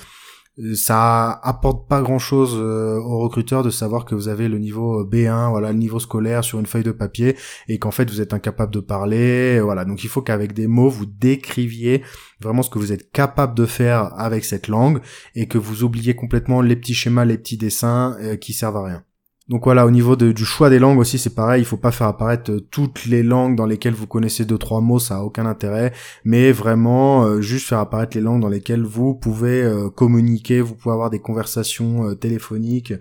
ça 0.74 1.32
apporte 1.42 1.86
pas 1.88 2.00
grand 2.00 2.18
chose 2.18 2.56
euh, 2.56 2.98
aux 2.98 3.18
recruteurs 3.18 3.62
de 3.62 3.70
savoir 3.70 4.04
que 4.04 4.14
vous 4.14 4.28
avez 4.28 4.48
le 4.48 4.58
niveau 4.58 5.04
B1, 5.04 5.50
voilà, 5.50 5.72
le 5.72 5.78
niveau 5.78 5.98
scolaire 5.98 6.44
sur 6.44 6.58
une 6.58 6.66
feuille 6.66 6.82
de 6.82 6.92
papier 6.92 7.36
et 7.68 7.78
qu'en 7.78 7.90
fait 7.90 8.10
vous 8.10 8.20
êtes 8.20 8.32
incapable 8.32 8.72
de 8.72 8.80
parler, 8.80 9.60
voilà. 9.60 9.84
Donc 9.84 10.02
il 10.04 10.08
faut 10.08 10.22
qu'avec 10.22 10.54
des 10.54 10.66
mots 10.66 10.88
vous 10.88 11.06
décriviez 11.06 12.02
vraiment 12.40 12.62
ce 12.62 12.70
que 12.70 12.78
vous 12.78 12.92
êtes 12.92 13.10
capable 13.12 13.54
de 13.54 13.66
faire 13.66 14.18
avec 14.18 14.44
cette 14.44 14.68
langue 14.68 15.00
et 15.34 15.46
que 15.46 15.58
vous 15.58 15.84
oubliez 15.84 16.14
complètement 16.14 16.62
les 16.62 16.76
petits 16.76 16.94
schémas, 16.94 17.24
les 17.24 17.38
petits 17.38 17.58
dessins 17.58 18.16
euh, 18.20 18.36
qui 18.36 18.52
servent 18.52 18.76
à 18.76 18.84
rien. 18.84 19.04
Donc 19.48 19.62
voilà, 19.64 19.86
au 19.86 19.92
niveau 19.92 20.16
du 20.16 20.44
choix 20.44 20.70
des 20.70 20.80
langues 20.80 20.98
aussi, 20.98 21.18
c'est 21.18 21.34
pareil. 21.34 21.62
Il 21.62 21.64
faut 21.64 21.76
pas 21.76 21.92
faire 21.92 22.08
apparaître 22.08 22.50
euh, 22.50 22.60
toutes 22.60 23.06
les 23.06 23.22
langues 23.22 23.54
dans 23.54 23.66
lesquelles 23.66 23.94
vous 23.94 24.08
connaissez 24.08 24.44
deux 24.44 24.58
trois 24.58 24.80
mots, 24.80 24.98
ça 24.98 25.18
a 25.18 25.20
aucun 25.20 25.46
intérêt. 25.46 25.92
Mais 26.24 26.50
vraiment, 26.50 27.24
euh, 27.24 27.40
juste 27.40 27.68
faire 27.68 27.78
apparaître 27.78 28.16
les 28.16 28.22
langues 28.22 28.42
dans 28.42 28.48
lesquelles 28.48 28.82
vous 28.82 29.14
pouvez 29.14 29.62
euh, 29.62 29.88
communiquer, 29.88 30.60
vous 30.60 30.74
pouvez 30.74 30.92
avoir 30.92 31.10
des 31.10 31.20
conversations 31.20 32.14
téléphoniques, 32.16 32.94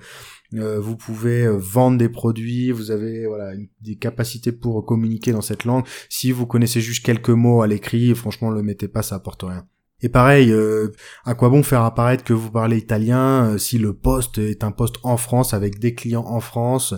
vous 0.52 0.96
pouvez 0.96 1.48
vendre 1.50 1.98
des 1.98 2.08
produits, 2.08 2.72
vous 2.72 2.92
avez 2.92 3.26
voilà 3.28 3.52
des 3.82 3.96
capacités 3.96 4.52
pour 4.54 4.86
communiquer 4.86 5.32
dans 5.34 5.42
cette 5.42 5.66
langue. 5.66 5.84
Si 6.10 6.32
vous 6.32 6.46
connaissez 6.46 6.80
juste 6.80 7.06
quelques 7.06 7.30
mots 7.30 7.62
à 7.62 7.68
l'écrit, 7.68 8.16
franchement, 8.16 8.52
le 8.52 8.62
mettez 8.62 8.88
pas, 8.88 9.02
ça 9.02 9.16
apporte 9.16 9.44
rien. 9.44 9.66
Et 10.02 10.10
pareil, 10.10 10.52
euh, 10.52 10.92
à 11.24 11.36
quoi 11.36 11.50
bon 11.50 11.64
faire 11.64 11.82
apparaître 11.82 12.24
que 12.24 12.34
vous 12.34 12.52
parlez 12.52 12.78
italien 12.78 13.52
euh, 13.52 13.58
si 13.58 13.78
le 13.78 13.94
poste 13.94 14.38
est 14.38 14.64
un 14.64 14.72
poste 14.72 14.96
en 15.04 15.18
France 15.18 15.54
avec 15.54 15.80
des 15.80 15.94
clients 15.94 16.26
en 16.26 16.42
France? 16.42 16.94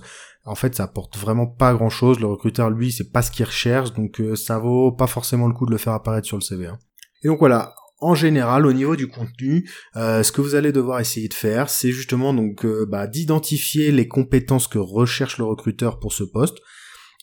En 0.45 0.55
fait, 0.55 0.75
ça 0.75 0.83
apporte 0.83 1.17
vraiment 1.17 1.45
pas 1.45 1.73
grand-chose. 1.73 2.19
Le 2.19 2.27
recruteur, 2.27 2.69
lui, 2.69 2.91
c'est 2.91 3.11
pas 3.11 3.21
ce 3.21 3.31
qu'il 3.31 3.45
recherche, 3.45 3.93
donc 3.93 4.19
euh, 4.19 4.35
ça 4.35 4.57
vaut 4.57 4.91
pas 4.91 5.07
forcément 5.07 5.47
le 5.47 5.53
coup 5.53 5.65
de 5.65 5.71
le 5.71 5.77
faire 5.77 5.93
apparaître 5.93 6.25
sur 6.25 6.37
le 6.37 6.41
CV. 6.41 6.67
Hein. 6.67 6.79
Et 7.23 7.27
donc 7.27 7.39
voilà. 7.39 7.73
En 7.99 8.13
général, 8.13 8.67
au 8.67 8.73
niveau 8.73 8.95
du 8.95 9.07
contenu, 9.07 9.67
ce 9.95 10.31
que 10.31 10.39
vous 10.39 10.53
allez 10.53 10.71
devoir 10.71 10.99
essayer 10.99 11.27
de 11.29 11.33
faire, 11.33 11.67
c'est 11.67 11.91
justement 11.91 12.31
donc 12.31 12.63
bah, 12.87 13.07
d'identifier 13.07 13.91
les 13.91 14.07
compétences 14.07 14.67
que 14.67 14.77
recherche 14.77 15.39
le 15.39 15.45
recruteur 15.45 15.97
pour 15.97 16.13
ce 16.13 16.23
poste, 16.23 16.59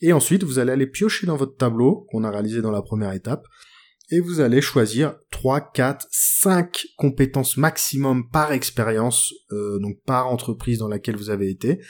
et 0.03 0.13
ensuite 0.13 0.43
vous 0.43 0.59
allez 0.59 0.73
aller 0.73 0.89
piocher 0.89 1.29
dans 1.29 1.37
votre 1.37 1.57
tableau 1.57 2.09
qu'on 2.11 2.25
a 2.25 2.31
réalisé 2.33 2.61
dans 2.61 2.73
la 2.73 2.83
première 2.83 3.13
étape, 3.13 3.47
et 4.11 4.21
vous 4.21 4.41
allez 4.41 4.61
choisir 4.61 5.17
3, 5.31 5.73
4, 5.73 6.07
5 6.11 6.87
compétences 6.97 7.57
maximum 7.57 8.29
par 8.31 8.53
expérience, 8.53 9.33
euh, 9.53 9.79
donc 9.79 9.97
par 10.07 10.29
entreprise 10.29 10.79
dans 10.79 10.89
laquelle 10.89 11.17
vous 11.17 11.31
avez 11.31 11.51
été. 11.51 11.81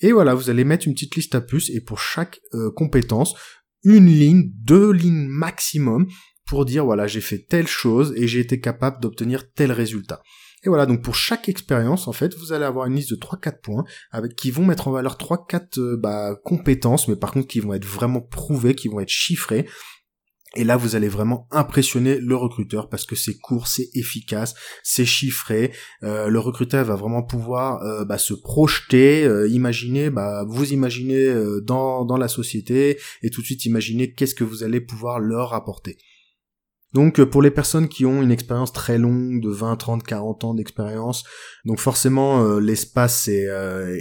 Et 0.00 0.12
voilà, 0.12 0.34
vous 0.34 0.50
allez 0.50 0.64
mettre 0.64 0.88
une 0.88 0.94
petite 0.94 1.14
liste 1.14 1.34
à 1.34 1.40
puces 1.40 1.70
et 1.70 1.80
pour 1.80 2.00
chaque 2.00 2.40
euh, 2.54 2.70
compétence, 2.74 3.34
une 3.84 4.06
ligne, 4.06 4.50
deux 4.60 4.90
lignes 4.90 5.28
maximum 5.28 6.06
pour 6.46 6.64
dire 6.64 6.84
voilà, 6.84 7.06
j'ai 7.06 7.20
fait 7.20 7.38
telle 7.38 7.68
chose 7.68 8.12
et 8.16 8.26
j'ai 8.26 8.40
été 8.40 8.60
capable 8.60 9.00
d'obtenir 9.00 9.50
tel 9.52 9.70
résultat. 9.72 10.20
Et 10.64 10.68
voilà, 10.68 10.86
donc 10.86 11.02
pour 11.02 11.16
chaque 11.16 11.48
expérience, 11.48 12.06
en 12.06 12.12
fait, 12.12 12.36
vous 12.36 12.52
allez 12.52 12.64
avoir 12.64 12.86
une 12.86 12.94
liste 12.94 13.10
de 13.10 13.16
3-4 13.16 13.60
points 13.60 13.84
avec 14.12 14.36
qui 14.36 14.50
vont 14.52 14.64
mettre 14.64 14.86
en 14.86 14.92
valeur 14.92 15.16
3-4 15.16 15.78
euh, 15.78 15.96
bah, 15.96 16.36
compétences, 16.44 17.08
mais 17.08 17.16
par 17.16 17.32
contre 17.32 17.48
qui 17.48 17.60
vont 17.60 17.74
être 17.74 17.84
vraiment 17.84 18.20
prouvées, 18.20 18.74
qui 18.74 18.88
vont 18.88 19.00
être 19.00 19.08
chiffrées, 19.08 19.66
et 20.54 20.64
là, 20.64 20.76
vous 20.76 20.96
allez 20.96 21.08
vraiment 21.08 21.46
impressionner 21.50 22.18
le 22.18 22.36
recruteur 22.36 22.88
parce 22.90 23.06
que 23.06 23.16
c'est 23.16 23.38
court, 23.38 23.68
c'est 23.68 23.88
efficace, 23.94 24.54
c'est 24.82 25.06
chiffré. 25.06 25.72
Euh, 26.02 26.28
le 26.28 26.38
recruteur 26.38 26.84
va 26.84 26.94
vraiment 26.94 27.22
pouvoir 27.22 27.82
euh, 27.82 28.04
bah, 28.04 28.18
se 28.18 28.34
projeter, 28.34 29.24
euh, 29.24 29.48
imaginer, 29.48 30.10
bah, 30.10 30.44
vous 30.46 30.72
imaginez 30.72 31.32
dans, 31.62 32.04
dans 32.04 32.16
la 32.18 32.28
société 32.28 32.98
et 33.22 33.30
tout 33.30 33.40
de 33.40 33.46
suite 33.46 33.64
imaginer 33.64 34.12
qu'est-ce 34.12 34.34
que 34.34 34.44
vous 34.44 34.62
allez 34.62 34.80
pouvoir 34.80 35.20
leur 35.20 35.54
apporter. 35.54 35.96
Donc 36.92 37.18
euh, 37.18 37.26
pour 37.26 37.42
les 37.42 37.50
personnes 37.50 37.88
qui 37.88 38.04
ont 38.04 38.22
une 38.22 38.30
expérience 38.30 38.72
très 38.72 38.98
longue 38.98 39.40
de 39.40 39.50
20, 39.50 39.76
30, 39.76 40.02
40 40.02 40.44
ans 40.44 40.54
d'expérience, 40.54 41.24
donc 41.64 41.78
forcément 41.78 42.44
euh, 42.44 42.60
l'espace 42.60 43.28
est, 43.28 43.48
euh, 43.48 43.96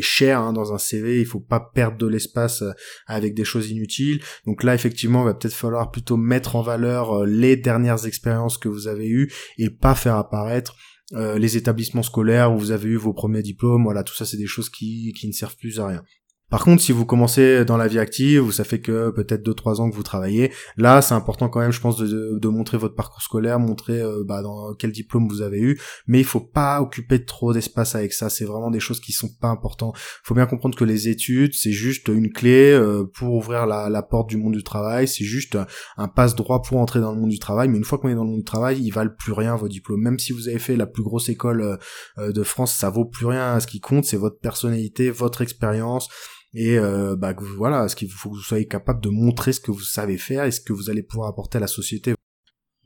cher 0.00 0.40
hein, 0.40 0.52
dans 0.52 0.72
un 0.72 0.78
CV, 0.78 1.20
il 1.20 1.26
faut 1.26 1.40
pas 1.40 1.60
perdre 1.60 1.98
de 1.98 2.06
l'espace 2.06 2.64
avec 3.06 3.34
des 3.34 3.44
choses 3.44 3.70
inutiles. 3.70 4.20
Donc 4.46 4.62
là 4.62 4.74
effectivement, 4.74 5.22
il 5.22 5.26
va 5.26 5.34
peut-être 5.34 5.54
falloir 5.54 5.90
plutôt 5.90 6.16
mettre 6.16 6.56
en 6.56 6.62
valeur 6.62 7.24
les 7.24 7.56
dernières 7.56 8.06
expériences 8.06 8.58
que 8.58 8.68
vous 8.68 8.88
avez 8.88 9.08
eues 9.08 9.30
et 9.58 9.70
pas 9.70 9.94
faire 9.94 10.16
apparaître 10.16 10.74
les 11.12 11.56
établissements 11.56 12.04
scolaires 12.04 12.52
où 12.52 12.58
vous 12.58 12.70
avez 12.70 12.88
eu 12.88 12.96
vos 12.96 13.12
premiers 13.12 13.42
diplômes, 13.42 13.82
voilà, 13.82 14.04
tout 14.04 14.14
ça 14.14 14.24
c'est 14.24 14.36
des 14.36 14.46
choses 14.46 14.70
qui, 14.70 15.12
qui 15.12 15.26
ne 15.26 15.32
servent 15.32 15.56
plus 15.56 15.80
à 15.80 15.88
rien. 15.88 16.04
Par 16.50 16.64
contre, 16.64 16.82
si 16.82 16.90
vous 16.90 17.06
commencez 17.06 17.64
dans 17.64 17.76
la 17.76 17.86
vie 17.86 18.00
active, 18.00 18.50
ça 18.50 18.64
fait 18.64 18.80
que 18.80 19.10
peut-être 19.10 19.48
2-3 19.48 19.80
ans 19.80 19.90
que 19.90 19.94
vous 19.94 20.02
travaillez, 20.02 20.52
là, 20.76 21.00
c'est 21.00 21.14
important 21.14 21.48
quand 21.48 21.60
même, 21.60 21.70
je 21.70 21.80
pense, 21.80 21.96
de, 21.96 22.38
de, 22.38 22.48
montrer 22.48 22.76
votre 22.76 22.96
parcours 22.96 23.22
scolaire, 23.22 23.60
montrer 23.60 24.00
euh, 24.00 24.24
bah, 24.26 24.42
dans 24.42 24.74
quel 24.74 24.90
diplôme 24.90 25.28
vous 25.28 25.42
avez 25.42 25.60
eu, 25.60 25.80
mais 26.08 26.18
il 26.18 26.24
faut 26.24 26.40
pas 26.40 26.82
occuper 26.82 27.24
trop 27.24 27.52
d'espace 27.52 27.94
avec 27.94 28.12
ça. 28.12 28.28
C'est 28.28 28.44
vraiment 28.44 28.72
des 28.72 28.80
choses 28.80 28.98
qui 29.00 29.12
sont 29.12 29.28
pas 29.40 29.48
importantes. 29.48 29.94
Il 29.96 30.26
faut 30.26 30.34
bien 30.34 30.46
comprendre 30.46 30.76
que 30.76 30.84
les 30.84 31.08
études, 31.08 31.54
c'est 31.54 31.70
juste 31.70 32.08
une 32.08 32.32
clé 32.32 32.72
euh, 32.72 33.04
pour 33.14 33.34
ouvrir 33.34 33.66
la, 33.66 33.88
la, 33.88 34.02
porte 34.02 34.28
du 34.28 34.36
monde 34.36 34.54
du 34.54 34.64
travail. 34.64 35.06
C'est 35.06 35.24
juste 35.24 35.56
un 35.96 36.08
passe 36.08 36.34
droit 36.34 36.62
pour 36.62 36.78
entrer 36.78 37.00
dans 37.00 37.12
le 37.12 37.20
monde 37.20 37.30
du 37.30 37.38
travail. 37.38 37.68
Mais 37.68 37.78
une 37.78 37.84
fois 37.84 37.98
qu'on 37.98 38.08
est 38.08 38.14
dans 38.14 38.24
le 38.24 38.30
monde 38.30 38.40
du 38.40 38.44
travail, 38.44 38.80
ils 38.82 38.90
valent 38.90 39.12
plus 39.16 39.32
rien 39.32 39.54
vos 39.54 39.68
diplômes. 39.68 40.02
Même 40.02 40.18
si 40.18 40.32
vous 40.32 40.48
avez 40.48 40.58
fait 40.58 40.74
la 40.74 40.86
plus 40.86 41.04
grosse 41.04 41.28
école 41.28 41.78
euh, 42.18 42.32
de 42.32 42.42
France, 42.42 42.74
ça 42.74 42.90
vaut 42.90 43.04
plus 43.04 43.26
rien. 43.26 43.60
Ce 43.60 43.68
qui 43.68 43.78
compte, 43.78 44.04
c'est 44.04 44.16
votre 44.16 44.40
personnalité, 44.40 45.10
votre 45.10 45.42
expérience 45.42 46.08
et 46.52 46.78
euh, 46.78 47.16
bah 47.16 47.34
voilà, 47.56 47.88
ce 47.88 47.96
qu'il 47.96 48.10
faut 48.10 48.30
que 48.30 48.34
vous 48.34 48.40
soyez 48.40 48.66
capable 48.66 49.00
de 49.00 49.08
montrer 49.08 49.52
ce 49.52 49.60
que 49.60 49.70
vous 49.70 49.80
savez 49.80 50.18
faire 50.18 50.44
et 50.44 50.50
ce 50.50 50.60
que 50.60 50.72
vous 50.72 50.90
allez 50.90 51.02
pouvoir 51.02 51.28
apporter 51.28 51.58
à 51.58 51.60
la 51.60 51.66
société? 51.66 52.14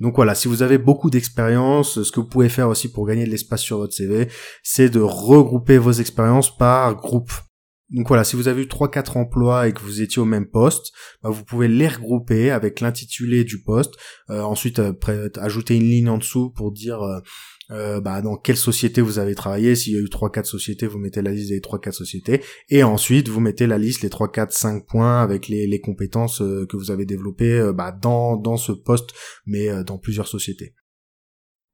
Donc 0.00 0.16
voilà, 0.16 0.34
si 0.34 0.48
vous 0.48 0.62
avez 0.62 0.78
beaucoup 0.78 1.08
d'expérience, 1.08 2.02
ce 2.02 2.12
que 2.12 2.20
vous 2.20 2.28
pouvez 2.28 2.48
faire 2.48 2.68
aussi 2.68 2.90
pour 2.90 3.06
gagner 3.06 3.24
de 3.24 3.30
l'espace 3.30 3.62
sur 3.62 3.78
votre 3.78 3.94
CV, 3.94 4.28
c'est 4.62 4.90
de 4.90 5.00
regrouper 5.00 5.78
vos 5.78 5.92
expériences 5.92 6.54
par 6.56 6.96
groupe. 6.96 7.32
Donc 7.90 8.08
voilà, 8.08 8.24
si 8.24 8.34
vous 8.34 8.48
avez 8.48 8.62
eu 8.62 8.66
3-4 8.66 9.18
emplois 9.18 9.68
et 9.68 9.72
que 9.72 9.80
vous 9.80 10.02
étiez 10.02 10.20
au 10.20 10.24
même 10.24 10.50
poste, 10.50 10.92
bah 11.22 11.30
vous 11.30 11.44
pouvez 11.44 11.68
les 11.68 11.86
regrouper 11.86 12.50
avec 12.50 12.80
l'intitulé 12.80 13.44
du 13.44 13.62
poste. 13.62 13.94
Euh, 14.30 14.42
ensuite, 14.42 14.80
euh, 14.80 15.28
ajouter 15.36 15.76
une 15.76 15.84
ligne 15.84 16.08
en 16.08 16.18
dessous 16.18 16.50
pour 16.50 16.72
dire 16.72 17.02
euh, 17.70 17.84
euh, 17.84 18.00
bah, 18.00 18.22
dans 18.22 18.36
quelle 18.36 18.56
société 18.56 19.00
vous 19.00 19.18
avez 19.18 19.34
travaillé? 19.34 19.74
S'il 19.74 19.94
y 19.94 19.96
a 19.96 20.00
eu 20.00 20.08
3-4 20.08 20.44
sociétés, 20.44 20.86
vous 20.86 20.98
mettez 20.98 21.22
la 21.22 21.32
liste 21.32 21.50
des 21.50 21.60
3-4 21.60 21.92
sociétés. 21.92 22.42
Et 22.68 22.82
ensuite, 22.82 23.28
vous 23.28 23.40
mettez 23.40 23.66
la 23.66 23.78
liste, 23.78 24.02
les 24.02 24.10
3, 24.10 24.30
4, 24.30 24.52
5 24.52 24.86
points 24.86 25.22
avec 25.22 25.48
les, 25.48 25.80
compétences 25.80 26.40
euh, 26.40 26.66
que 26.66 26.76
vous 26.76 26.90
avez 26.90 27.04
développées 27.04 27.58
euh, 27.58 27.72
bah, 27.72 27.92
dans, 27.92 28.36
dans 28.36 28.56
ce 28.56 28.72
poste, 28.72 29.10
mais 29.46 29.84
dans 29.84 29.98
plusieurs 29.98 30.28
sociétés. 30.28 30.74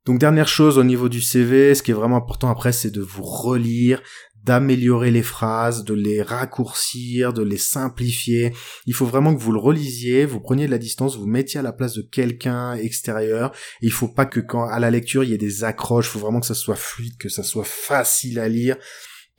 Donc 0.07 0.19
dernière 0.19 0.49
chose 0.49 0.79
au 0.79 0.85
niveau 0.85 1.11
du 1.11 1.21
CV, 1.21 1.75
ce 1.75 1.83
qui 1.83 1.91
est 1.91 1.95
vraiment 1.95 2.17
important 2.17 2.49
après, 2.49 2.73
c'est 2.73 2.91
de 2.91 3.03
vous 3.03 3.23
relire, 3.23 4.03
d'améliorer 4.45 5.11
les 5.11 5.23
phrases, 5.23 5.85
de 5.85 5.95
les 5.95 6.23
raccourcir, 6.23 7.33
de 7.33 7.43
les 7.43 7.59
simplifier. 7.59 8.53
Il 8.87 8.95
faut 8.95 9.07
vraiment 9.07 9.35
que 9.35 9.41
vous 9.41 9.53
le 9.53 9.59
relisiez, 9.59 10.25
vous 10.25 10.41
preniez 10.41 10.67
de 10.67 10.71
la 10.71 10.79
distance, 10.79 11.17
vous 11.17 11.27
mettiez 11.27 11.61
à 11.61 11.63
la 11.63 11.73
place 11.73 11.95
de 11.95 12.03
quelqu'un 12.03 12.75
extérieur. 12.75 13.53
Il 13.83 13.93
faut 13.93 14.09
pas 14.09 14.27
que 14.27 14.41
quand 14.41 14.65
à 14.65 14.79
la 14.79 14.91
lecture 14.91 15.25
il 15.25 15.31
y 15.31 15.35
ait 15.35 15.39
des 15.39 15.65
accroches, 15.65 16.07
il 16.09 16.13
faut 16.13 16.19
vraiment 16.19 16.41
que 16.41 16.47
ça 16.47 16.55
soit 16.55 16.77
fluide, 16.77 17.17
que 17.19 17.29
ça 17.29 17.43
soit 17.43 17.67
facile 17.67 18.39
à 18.39 18.49
lire 18.49 18.77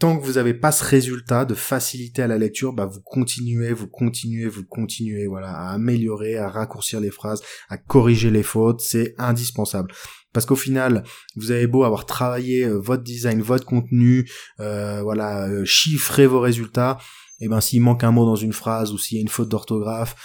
tant 0.01 0.17
que 0.17 0.25
vous 0.25 0.33
n'avez 0.33 0.55
pas 0.55 0.71
ce 0.71 0.83
résultat 0.83 1.45
de 1.45 1.53
facilité 1.53 2.23
à 2.23 2.27
la 2.27 2.39
lecture, 2.39 2.73
bah 2.73 2.87
vous 2.87 3.01
continuez, 3.05 3.71
vous 3.71 3.87
continuez, 3.87 4.47
vous 4.47 4.65
continuez, 4.65 5.27
voilà, 5.27 5.51
à 5.51 5.73
améliorer, 5.73 6.37
à 6.37 6.49
raccourcir 6.49 6.99
les 6.99 7.11
phrases, 7.11 7.43
à 7.69 7.77
corriger 7.77 8.31
les 8.31 8.41
fautes, 8.41 8.81
c'est 8.81 9.13
indispensable. 9.19 9.93
Parce 10.33 10.47
qu'au 10.47 10.55
final, 10.55 11.03
vous 11.35 11.51
avez 11.51 11.67
beau 11.67 11.83
avoir 11.83 12.07
travaillé 12.07 12.63
euh, 12.63 12.79
votre 12.79 13.03
design, 13.03 13.43
votre 13.43 13.67
contenu, 13.67 14.27
euh, 14.59 15.03
voilà, 15.03 15.47
euh, 15.47 15.65
chiffrer 15.65 16.25
vos 16.25 16.39
résultats, 16.39 16.97
et 17.39 17.45
eh 17.45 17.47
ben 17.47 17.61
s'il 17.61 17.81
manque 17.83 18.03
un 18.03 18.11
mot 18.11 18.25
dans 18.25 18.35
une 18.35 18.53
phrase 18.53 18.93
ou 18.93 18.97
s'il 18.97 19.17
y 19.17 19.19
a 19.19 19.21
une 19.21 19.27
faute 19.27 19.49
d'orthographe 19.49 20.15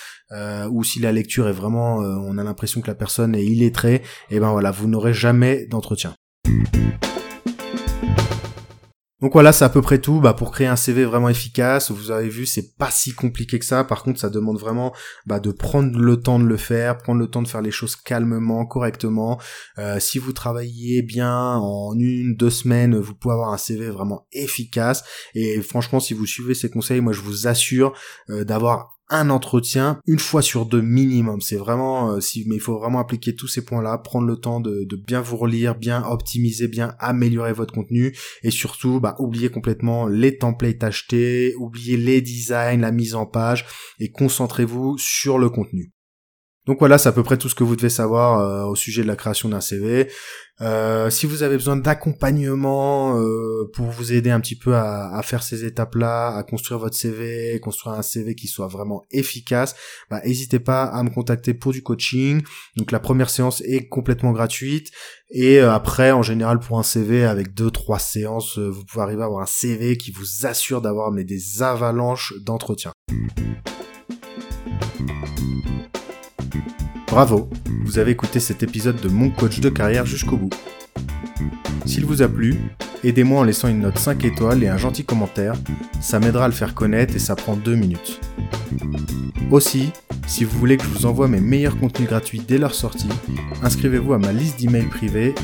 ou 0.70 0.84
si 0.84 1.00
la 1.00 1.12
lecture 1.12 1.48
est 1.48 1.52
vraiment, 1.52 1.96
on 1.96 2.36
a 2.36 2.44
l'impression 2.44 2.82
que 2.82 2.88
la 2.88 2.94
personne 2.94 3.34
est 3.34 3.44
illettrée, 3.44 3.96
et 3.96 4.02
eh 4.32 4.40
ben 4.40 4.50
voilà, 4.50 4.70
vous 4.70 4.86
n'aurez 4.86 5.14
jamais 5.14 5.66
d'entretien. 5.66 6.14
Donc 9.22 9.32
voilà, 9.32 9.52
c'est 9.52 9.64
à 9.64 9.70
peu 9.70 9.80
près 9.80 9.98
tout. 9.98 10.20
Bah, 10.20 10.34
pour 10.34 10.50
créer 10.50 10.66
un 10.66 10.76
CV 10.76 11.04
vraiment 11.06 11.30
efficace, 11.30 11.90
vous 11.90 12.10
avez 12.10 12.28
vu, 12.28 12.44
c'est 12.44 12.76
pas 12.76 12.90
si 12.90 13.12
compliqué 13.12 13.58
que 13.58 13.64
ça. 13.64 13.82
Par 13.82 14.02
contre, 14.02 14.20
ça 14.20 14.28
demande 14.28 14.58
vraiment 14.58 14.94
bah, 15.24 15.40
de 15.40 15.52
prendre 15.52 15.98
le 15.98 16.18
temps 16.18 16.38
de 16.38 16.44
le 16.44 16.58
faire, 16.58 16.98
prendre 16.98 17.20
le 17.20 17.28
temps 17.28 17.40
de 17.40 17.48
faire 17.48 17.62
les 17.62 17.70
choses 17.70 17.96
calmement, 17.96 18.66
correctement. 18.66 19.40
Euh, 19.78 19.98
si 20.00 20.18
vous 20.18 20.32
travaillez 20.32 21.00
bien 21.00 21.56
en 21.56 21.94
une, 21.98 22.36
deux 22.36 22.50
semaines, 22.50 22.98
vous 22.98 23.14
pouvez 23.14 23.32
avoir 23.32 23.54
un 23.54 23.58
CV 23.58 23.88
vraiment 23.88 24.26
efficace. 24.32 25.02
Et 25.34 25.62
franchement, 25.62 25.98
si 25.98 26.12
vous 26.12 26.26
suivez 26.26 26.54
ces 26.54 26.68
conseils, 26.68 27.00
moi 27.00 27.14
je 27.14 27.22
vous 27.22 27.46
assure 27.46 27.94
euh, 28.28 28.44
d'avoir 28.44 28.95
un 29.08 29.30
entretien 29.30 30.00
une 30.06 30.18
fois 30.18 30.42
sur 30.42 30.66
deux 30.66 30.80
minimum. 30.80 31.40
C'est 31.40 31.56
vraiment, 31.56 32.12
euh, 32.12 32.20
si, 32.20 32.44
mais 32.46 32.56
il 32.56 32.60
faut 32.60 32.78
vraiment 32.78 32.98
appliquer 32.98 33.34
tous 33.34 33.48
ces 33.48 33.64
points-là, 33.64 33.98
prendre 33.98 34.26
le 34.26 34.36
temps 34.36 34.60
de, 34.60 34.84
de, 34.84 34.96
bien 34.96 35.20
vous 35.20 35.36
relire, 35.36 35.76
bien 35.76 36.04
optimiser, 36.04 36.68
bien 36.68 36.94
améliorer 36.98 37.52
votre 37.52 37.74
contenu 37.74 38.16
et 38.42 38.50
surtout, 38.50 39.00
bah, 39.00 39.16
oubliez 39.18 39.48
complètement 39.48 40.06
les 40.06 40.38
templates 40.38 40.84
achetés, 40.84 41.54
oubliez 41.56 41.96
les 41.96 42.20
designs, 42.20 42.80
la 42.80 42.92
mise 42.92 43.14
en 43.14 43.26
page 43.26 43.66
et 44.00 44.10
concentrez-vous 44.10 44.96
sur 44.98 45.38
le 45.38 45.50
contenu. 45.50 45.95
Donc 46.66 46.80
voilà, 46.80 46.98
c'est 46.98 47.08
à 47.08 47.12
peu 47.12 47.22
près 47.22 47.36
tout 47.36 47.48
ce 47.48 47.54
que 47.54 47.62
vous 47.62 47.76
devez 47.76 47.88
savoir 47.88 48.40
euh, 48.40 48.64
au 48.64 48.74
sujet 48.74 49.02
de 49.02 49.06
la 49.06 49.14
création 49.14 49.48
d'un 49.48 49.60
CV. 49.60 50.10
Euh, 50.62 51.10
si 51.10 51.26
vous 51.26 51.44
avez 51.44 51.56
besoin 51.56 51.76
d'accompagnement 51.76 53.20
euh, 53.20 53.70
pour 53.74 53.86
vous 53.86 54.12
aider 54.12 54.30
un 54.30 54.40
petit 54.40 54.56
peu 54.56 54.74
à, 54.74 55.20
faire 55.22 55.44
ces 55.44 55.64
étapes-là, 55.64 56.34
à 56.34 56.42
construire 56.42 56.80
votre 56.80 56.96
CV, 56.96 57.60
construire 57.60 57.94
un 57.94 58.02
CV 58.02 58.34
qui 58.34 58.48
soit 58.48 58.66
vraiment 58.66 59.04
efficace, 59.12 59.76
bah, 60.10 60.20
n'hésitez 60.24 60.58
pas 60.58 60.84
à 60.84 61.02
me 61.04 61.10
contacter 61.10 61.54
pour 61.54 61.72
du 61.72 61.84
coaching. 61.84 62.42
Donc 62.76 62.90
la 62.90 62.98
première 62.98 63.30
séance 63.30 63.60
est 63.60 63.86
complètement 63.86 64.32
gratuite 64.32 64.90
et 65.30 65.60
après, 65.60 66.10
en 66.10 66.22
général, 66.22 66.58
pour 66.58 66.78
un 66.78 66.84
CV 66.84 67.24
avec 67.24 67.54
deux 67.54 67.70
trois 67.70 67.98
séances, 67.98 68.58
vous 68.58 68.84
pouvez 68.84 69.02
arriver 69.02 69.22
à 69.22 69.26
avoir 69.26 69.42
un 69.42 69.46
CV 69.46 69.96
qui 69.96 70.10
vous 70.10 70.46
assure 70.46 70.80
d'avoir 70.80 71.12
mais 71.12 71.24
des 71.24 71.62
avalanches 71.62 72.32
d'entretien. 72.40 72.92
Bravo, 77.06 77.48
vous 77.84 77.98
avez 77.98 78.12
écouté 78.12 78.40
cet 78.40 78.62
épisode 78.62 79.00
de 79.00 79.08
Mon 79.08 79.30
coach 79.30 79.60
de 79.60 79.68
carrière 79.68 80.06
jusqu'au 80.06 80.36
bout. 80.36 80.50
S'il 81.84 82.04
vous 82.04 82.22
a 82.22 82.28
plu, 82.28 82.56
aidez-moi 83.04 83.40
en 83.40 83.44
laissant 83.44 83.68
une 83.68 83.80
note 83.80 83.98
5 83.98 84.24
étoiles 84.24 84.62
et 84.62 84.68
un 84.68 84.76
gentil 84.76 85.04
commentaire, 85.04 85.54
ça 86.00 86.18
m'aidera 86.18 86.46
à 86.46 86.48
le 86.48 86.54
faire 86.54 86.74
connaître 86.74 87.14
et 87.14 87.18
ça 87.18 87.36
prend 87.36 87.56
2 87.56 87.74
minutes. 87.74 88.20
Aussi, 89.50 89.92
si 90.26 90.44
vous 90.44 90.58
voulez 90.58 90.76
que 90.76 90.84
je 90.84 90.88
vous 90.88 91.06
envoie 91.06 91.28
mes 91.28 91.40
meilleurs 91.40 91.78
contenus 91.78 92.08
gratuits 92.08 92.42
dès 92.46 92.58
leur 92.58 92.74
sortie, 92.74 93.08
inscrivez-vous 93.62 94.12
à 94.12 94.18
ma 94.18 94.32
liste 94.32 94.58
d'emails 94.58 94.88
privés, 94.88 95.34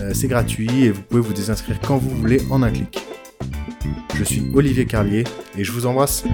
euh, 0.00 0.12
c'est 0.12 0.28
gratuit 0.28 0.84
et 0.84 0.90
vous 0.90 1.02
pouvez 1.02 1.22
vous 1.22 1.32
désinscrire 1.32 1.78
quand 1.80 1.96
vous 1.96 2.10
voulez 2.10 2.42
en 2.50 2.62
un 2.62 2.70
clic. 2.70 2.98
Je 4.16 4.24
suis 4.24 4.50
Olivier 4.54 4.84
Carlier 4.84 5.24
et 5.56 5.64
je 5.64 5.72
vous 5.72 5.86
embrasse. 5.86 6.24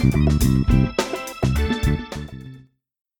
Thank 0.00 0.98
you. 0.98 0.99